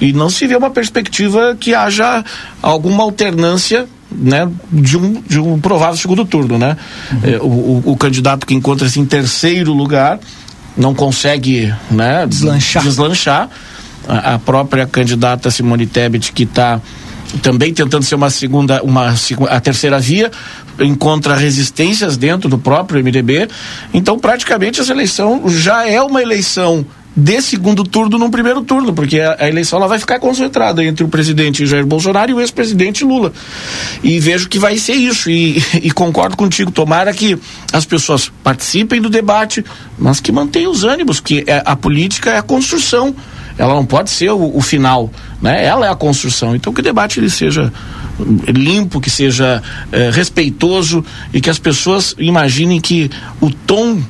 [0.00, 2.24] e não se vê uma perspectiva que haja
[2.62, 6.58] alguma alternância né, de, um, de um provável segundo turno.
[6.58, 6.76] Né?
[7.22, 10.18] Eh, o, o- o candidato que encontra-se em terceiro lugar
[10.76, 12.82] não consegue né, deslanchar.
[12.82, 13.48] deslanchar.
[14.08, 16.80] A, a própria candidata Simone Tebet, que está
[17.42, 19.14] também tentando ser uma segunda, uma,
[19.50, 20.30] a terceira via,
[20.80, 23.46] encontra resistências dentro do próprio MDB.
[23.94, 26.84] Então, praticamente, essa eleição já é uma eleição
[27.16, 31.04] de segundo turno num primeiro turno, porque a, a eleição ela vai ficar concentrada entre
[31.04, 33.32] o presidente Jair Bolsonaro e o ex-presidente Lula.
[34.02, 35.30] E vejo que vai ser isso.
[35.30, 36.70] E, e concordo contigo.
[36.70, 37.38] Tomara que
[37.72, 39.64] as pessoas participem do debate,
[39.98, 43.14] mas que mantenham os ânimos, que é- a política é a construção.
[43.58, 45.10] Ela não pode ser o, o final,
[45.42, 45.64] né?
[45.64, 46.54] Ela é a construção.
[46.56, 47.70] Então que o debate ele seja
[48.46, 49.62] limpo, que seja
[49.92, 53.10] eh, respeitoso e que as pessoas imaginem que
[53.40, 54.00] o tom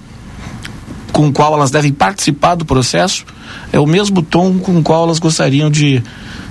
[1.13, 3.25] com o qual elas devem participar do processo
[3.73, 6.03] é o mesmo tom com o qual elas gostariam de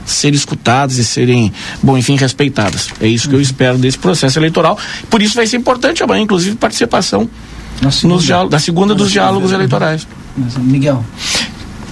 [0.05, 1.51] ser escutadas e serem,
[1.83, 2.89] bom, enfim, respeitadas.
[2.99, 4.77] É isso que eu espero desse processo eleitoral.
[5.09, 7.29] Por isso vai ser importante amanhã, inclusive, participação
[8.03, 10.07] nos diálogos, da segunda dos diálogos eleitorais.
[10.57, 11.05] Miguel.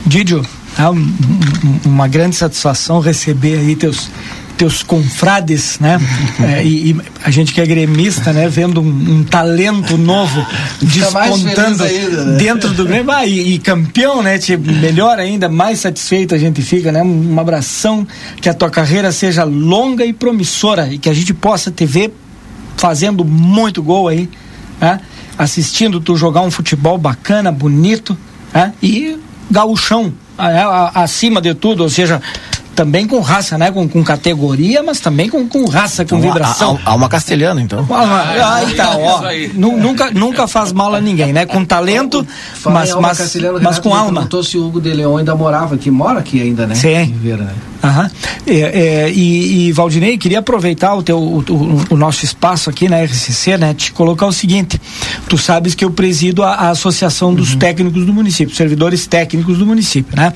[0.05, 0.43] Didio,
[0.77, 4.09] é um- um- uma grande satisfação receber aí teus
[4.57, 5.99] teus confrades, né?
[6.39, 8.47] É, e, e a gente que é gremista, né?
[8.47, 8.87] Vendo um,
[9.19, 10.45] um talento novo
[10.81, 12.37] despontando ainda, né?
[12.37, 13.11] dentro do Grêmio.
[13.11, 14.37] Ah, e, e campeão, né?
[14.37, 17.01] Tipo, melhor ainda, mais satisfeito a gente fica, né?
[17.01, 18.05] Um abração,
[18.41, 22.13] que a tua carreira seja longa e promissora e que a gente possa te ver
[22.75, 24.29] fazendo muito gol aí,
[24.79, 24.99] né?
[25.37, 28.17] assistindo tu jogar um futebol bacana, bonito,
[28.53, 28.73] né?
[28.81, 29.17] e
[29.49, 32.21] gauchão, a- acima de tudo, ou seja,
[32.77, 33.71] também com raça, né?
[33.71, 36.79] Com, com categoria, mas também com, com raça, com Então, vibração.
[36.85, 37.83] há- há uma castelhana, então.
[37.89, 39.51] Ah, ah, então, ó, isso aí.
[39.55, 41.47] nu- nunca, nunca faz mal a ninguém, né?
[41.47, 42.25] Com talento,
[42.65, 44.13] mas, Alma mas, mas com me alma.
[44.13, 46.75] perguntou se o Hugo de Leão ainda morava aqui, mora aqui ainda, né?
[46.75, 47.15] Sim.
[47.23, 47.49] Né?
[47.83, 48.09] Aham.
[48.45, 52.87] É, é, e, e, Valdinei, queria aproveitar o, teu, o, o, o, nosso espaço aqui
[52.87, 53.73] na RCC, né?
[53.73, 54.79] Te colocar o seguinte:
[55.27, 57.59] tu sabes que eu presido a, a Associação dos uhum.
[57.59, 60.33] Técnicos do Município, servidores técnicos do município, né?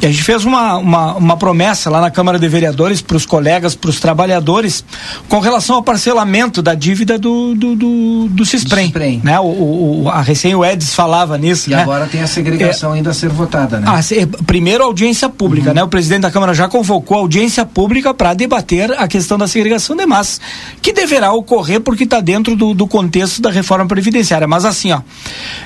[0.00, 3.26] E a gente fez uma, uma, uma promessa lá na Câmara de Vereadores para os
[3.26, 4.84] colegas, para os trabalhadores,
[5.28, 8.86] com relação ao parcelamento da dívida do, do, do, do Cisprem.
[8.86, 9.20] Cisprem.
[9.22, 9.38] Né?
[9.40, 11.70] O, o, a recém o Edis falava nisso.
[11.70, 11.82] E né?
[11.82, 13.86] agora tem a segregação é, ainda a ser votada, né?
[13.88, 15.74] A, primeiro, audiência pública, uhum.
[15.74, 15.82] né?
[15.82, 20.04] O presidente da Câmara já convocou audiência pública para debater a questão da segregação de
[20.06, 20.40] massas,
[20.82, 24.48] que deverá ocorrer porque está dentro do, do, contexto da reforma previdenciária.
[24.48, 25.00] Mas assim, ó,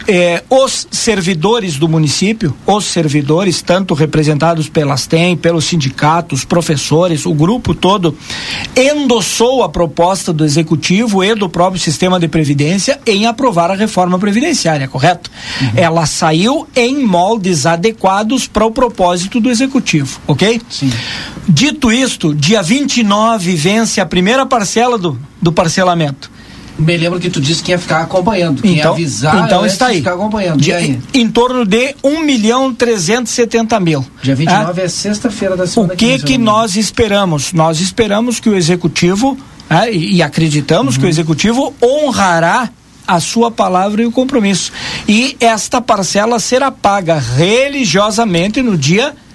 [0.06, 7.32] é, os servidores do município, os servidores, tanto representados pelas TEM, pelos sindicatos, professores, o
[7.32, 8.14] grupo todo,
[8.76, 14.18] endossou a proposta do executivo e do próprio sistema de previdência em aprovar a reforma
[14.18, 15.30] previdenciária, correto?
[15.58, 15.70] Uhum.
[15.74, 20.60] Ela saiu em moldes adequados para o propósito do executivo, ok?
[20.68, 20.97] Sim.
[21.48, 26.30] Dito isto, dia 29 vence a primeira parcela do, do parcelamento.
[26.78, 28.62] Me lembro que tu disse que ia ficar acompanhando.
[28.62, 29.96] Que então, ia avisar então está aí.
[29.96, 30.60] ficar acompanhando.
[30.60, 34.06] De, em, em torno de 1 milhão 370 mil.
[34.22, 37.52] Dia 29 é, é sexta-feira da semana O que que, nós esperamos?
[37.52, 39.36] Nós esperamos que o executivo,
[39.68, 41.00] é, e, e, acreditamos uhum.
[41.00, 42.70] que o executivo honrará
[43.08, 44.70] a sua palavra e o compromisso.
[45.08, 49.27] E esta parcela será paga religiosamente no dia 29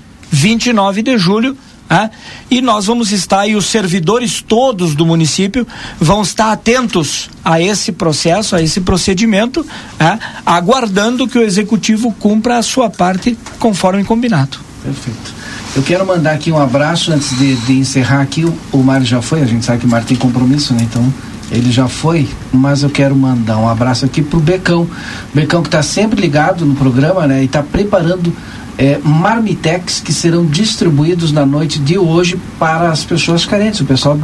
[1.04, 1.58] de julho
[1.90, 2.10] ah,
[2.50, 5.68] e nós vamos estar, e os servidores todos do município
[6.00, 9.66] vão estar atentos a esse processo, a esse procedimento,
[10.00, 14.58] ah, aguardando que o executivo cumpra a sua parte conforme combinado.
[14.84, 15.34] Perfeito.
[15.76, 18.44] Eu quero mandar aqui um abraço antes de, de encerrar aqui.
[18.44, 20.82] O, o Mário já foi, a gente sabe que o Mário tem compromisso, né?
[20.84, 21.14] Então
[21.52, 24.90] ele já foi, mas eu quero mandar um abraço aqui pro Becão.
[25.34, 27.42] Becão que está sempre ligado no programa, né?
[27.44, 28.34] E está preparando
[28.78, 34.20] é, marmitex que serão distribuídos na noite de hoje para as pessoas carentes, o pessoal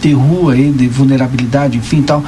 [0.00, 2.24] de rua aí, de vulnerabilidade, enfim, tal.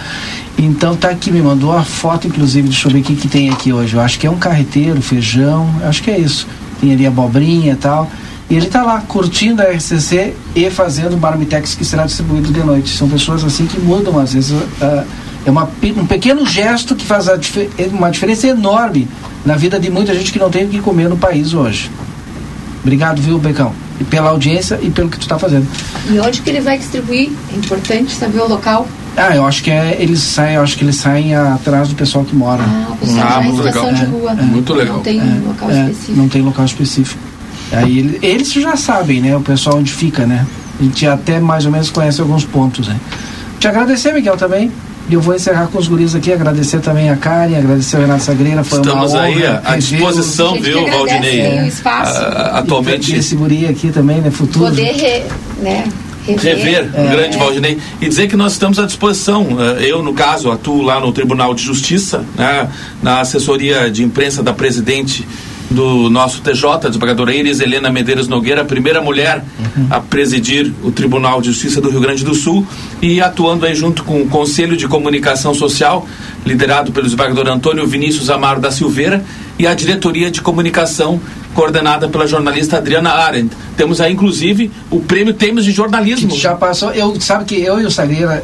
[0.59, 3.51] Então tá aqui, me mandou a foto, inclusive, deixa eu ver o que, que tem
[3.51, 3.95] aqui hoje.
[3.95, 6.47] Eu acho que é um carreteiro, feijão, acho que é isso.
[6.81, 8.11] Tem ali abobrinha e tal.
[8.51, 12.91] E ele tá lá curtindo a RCC e fazendo marmitex que será distribuído de noite.
[12.91, 15.07] São pessoas assim que mudam, às vezes, uh,
[15.45, 17.27] é uma, um pequeno gesto que faz
[17.93, 19.09] uma diferença enorme
[19.45, 21.91] na vida de muita gente que não tem o que comer no país hoje.
[22.83, 23.73] Obrigado, viu, Becão?
[24.01, 25.67] E pela audiência e pelo que tu está fazendo.
[26.11, 27.31] E onde que ele vai distribuir?
[27.53, 28.87] É importante saber o local.
[29.17, 32.25] Ah, eu acho que é, eles saem, eu acho que eles saem atrás do pessoal
[32.25, 32.63] que mora.
[32.63, 33.93] Ah, o pessoal ah, muito legal.
[33.93, 34.31] de rua.
[34.33, 34.97] É, muito legal.
[34.97, 36.19] Não tem é, local é, específico.
[36.19, 37.21] Não tem local específico.
[37.73, 39.37] Aí ele, eles já sabem, né?
[39.37, 40.47] O pessoal onde fica, né?
[40.81, 42.97] A gente até mais ou menos conhece alguns pontos, né?
[43.61, 44.71] Te agradecer, Miguel, também
[45.09, 48.23] e eu vou encerrar com os guris aqui, agradecer também a Karen, agradecer o Renato
[48.23, 51.41] Sagreira, foi Estamos uma aí à disposição, viu, Valdinei?
[51.41, 51.71] É,
[52.53, 53.15] atualmente.
[53.15, 54.67] esse guri aqui também, né, futuro.
[54.67, 55.23] Poder, re,
[55.61, 55.85] né,
[56.27, 57.39] rever, rever é, o grande é.
[57.39, 59.47] Valdinei e dizer que nós estamos à disposição.
[59.59, 62.69] Eh, eu, no caso, atuo lá no Tribunal de Justiça, né,
[63.03, 65.27] na assessoria de imprensa da presidente
[65.73, 69.43] do nosso TJ, desembargadora Iris Helena Medeiros Nogueira, a primeira mulher
[69.91, 72.67] a presidir o Tribunal de Justiça do Rio Grande do Sul
[73.01, 76.07] e atuando aí junto com o Conselho de Comunicação Social,
[76.45, 79.25] liderado pelo desembargador Antônio Vinícius Amaro da Silveira,
[79.59, 81.21] e a Diretoria de Comunicação,
[81.55, 83.55] coordenada pela jornalista Adriana Arendt.
[83.77, 86.31] Temos aí, inclusive, o prêmio Temas de Jornalismo.
[86.31, 88.43] Que já passou, eu sabe que eu e o Sagreira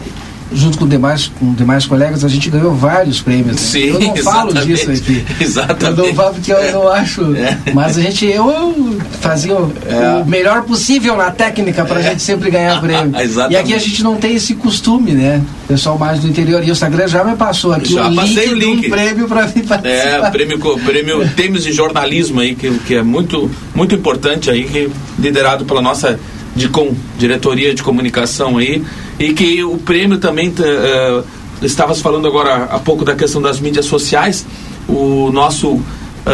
[0.53, 3.57] junto com demais, com demais colegas, a gente ganhou vários prêmios.
[3.57, 3.62] Né?
[3.62, 5.25] Sim, eu não falo disso aqui.
[5.41, 6.01] Exatamente.
[6.01, 7.37] Eu não falo porque eu não acho.
[7.37, 7.59] É.
[7.75, 10.23] Mas a gente, eu fazia o, é.
[10.23, 12.11] o melhor possível na técnica para a é.
[12.11, 13.12] gente sempre ganhar prêmio.
[13.51, 15.43] E aqui a gente não tem esse costume, né?
[15.66, 16.62] Pessoal mais do interior.
[16.65, 18.87] E o Instagram já me passou aqui já o link, o link.
[18.87, 20.27] um prêmio para vir participar.
[20.27, 24.91] É, prêmio, prêmio Temes de Jornalismo aí, que, que é muito, muito importante aí, que,
[25.19, 26.19] liderado pela nossa
[26.59, 28.85] de com, diretoria de comunicação aí
[29.18, 31.24] e que o prêmio também uh,
[31.62, 34.44] estavas falando agora há pouco da questão das mídias sociais
[34.89, 35.82] o nosso uh,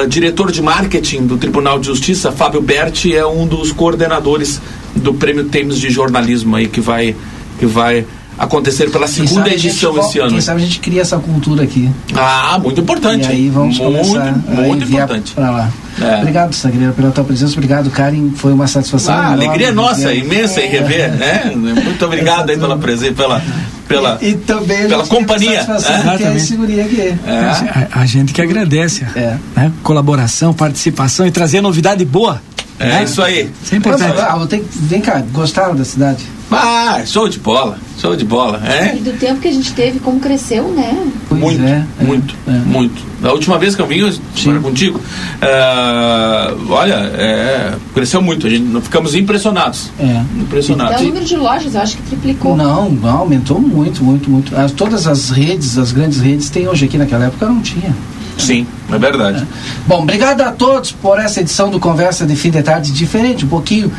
[0.09, 4.60] diretor de marketing do Tribunal de Justiça Fábio Berti é um dos coordenadores
[4.96, 7.14] do prêmio Temes de jornalismo aí que vai
[7.59, 8.06] que vai
[8.39, 10.31] acontecer pela segunda edição esse ano.
[10.31, 11.90] Quem sabe a gente cria essa cultura aqui.
[12.15, 13.27] Ah, muito importante.
[13.27, 15.32] E aí vamos muito, começar muito importante.
[15.32, 15.70] Para lá.
[16.01, 16.19] É.
[16.19, 17.52] Obrigado, Sagreira, pela tua presença.
[17.52, 18.31] Obrigado, Karen.
[18.35, 19.15] Foi uma satisfação.
[19.15, 21.12] Ah, alegria nossa, imensa em rever.
[21.12, 21.52] Né?
[21.55, 23.43] Muito obrigado aí pela presença, pela,
[23.86, 25.61] pela, e, e também pela companhia.
[25.61, 26.16] É.
[26.19, 27.19] Que é.
[27.27, 27.89] É.
[27.93, 29.06] A, a, gente que agradece.
[29.15, 29.36] É.
[29.55, 29.73] Né?
[29.82, 32.40] Colaboração, participação e trazer novidade boa.
[32.78, 33.05] É né?
[33.05, 33.51] isso aí.
[33.62, 34.18] Isso é importante.
[34.20, 34.36] Ah,
[34.70, 36.24] vem cá, gostaram da cidade?
[36.51, 38.96] Ah, show de bola, show de bola, é?
[38.96, 40.96] E do tempo que a gente teve, como cresceu, né?
[41.30, 41.60] muito,
[42.01, 42.36] muito,
[42.66, 43.02] muito.
[43.20, 45.01] Da última vez que eu vim, eu estive contigo,
[45.40, 48.46] é, olha, é, cresceu muito.
[48.46, 49.90] A gente, nós ficamos impressionados.
[49.98, 50.22] É.
[50.38, 50.94] Impressionados.
[50.94, 52.56] Até o número de lojas, eu acho que triplicou.
[52.56, 54.55] Não, não, aumentou muito, muito, muito.
[54.56, 57.94] As, todas as redes, as grandes redes, tem hoje aqui naquela época não tinha.
[58.39, 59.47] Sim, é verdade.
[59.86, 63.48] Bom, obrigado a todos por essa edição do Conversa de Fim de Tarde diferente, um
[63.48, 63.93] pouquinho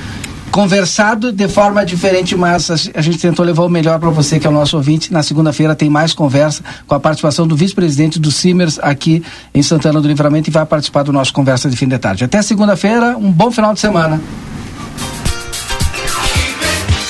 [0.56, 4.48] conversado de forma diferente, mas a, a gente tentou levar o melhor para você, que
[4.48, 5.12] é o nosso ouvinte.
[5.12, 9.22] Na segunda-feira tem mais conversa com a participação do vice-presidente do Simers aqui
[9.54, 12.24] em Santana do Livramento e vai participar do nosso Conversa de Fim de Tarde.
[12.24, 14.22] Até segunda-feira, um bom final de semana.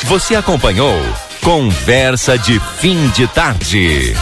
[0.05, 0.99] Você acompanhou
[1.43, 4.15] Conversa de Fim de Tarde.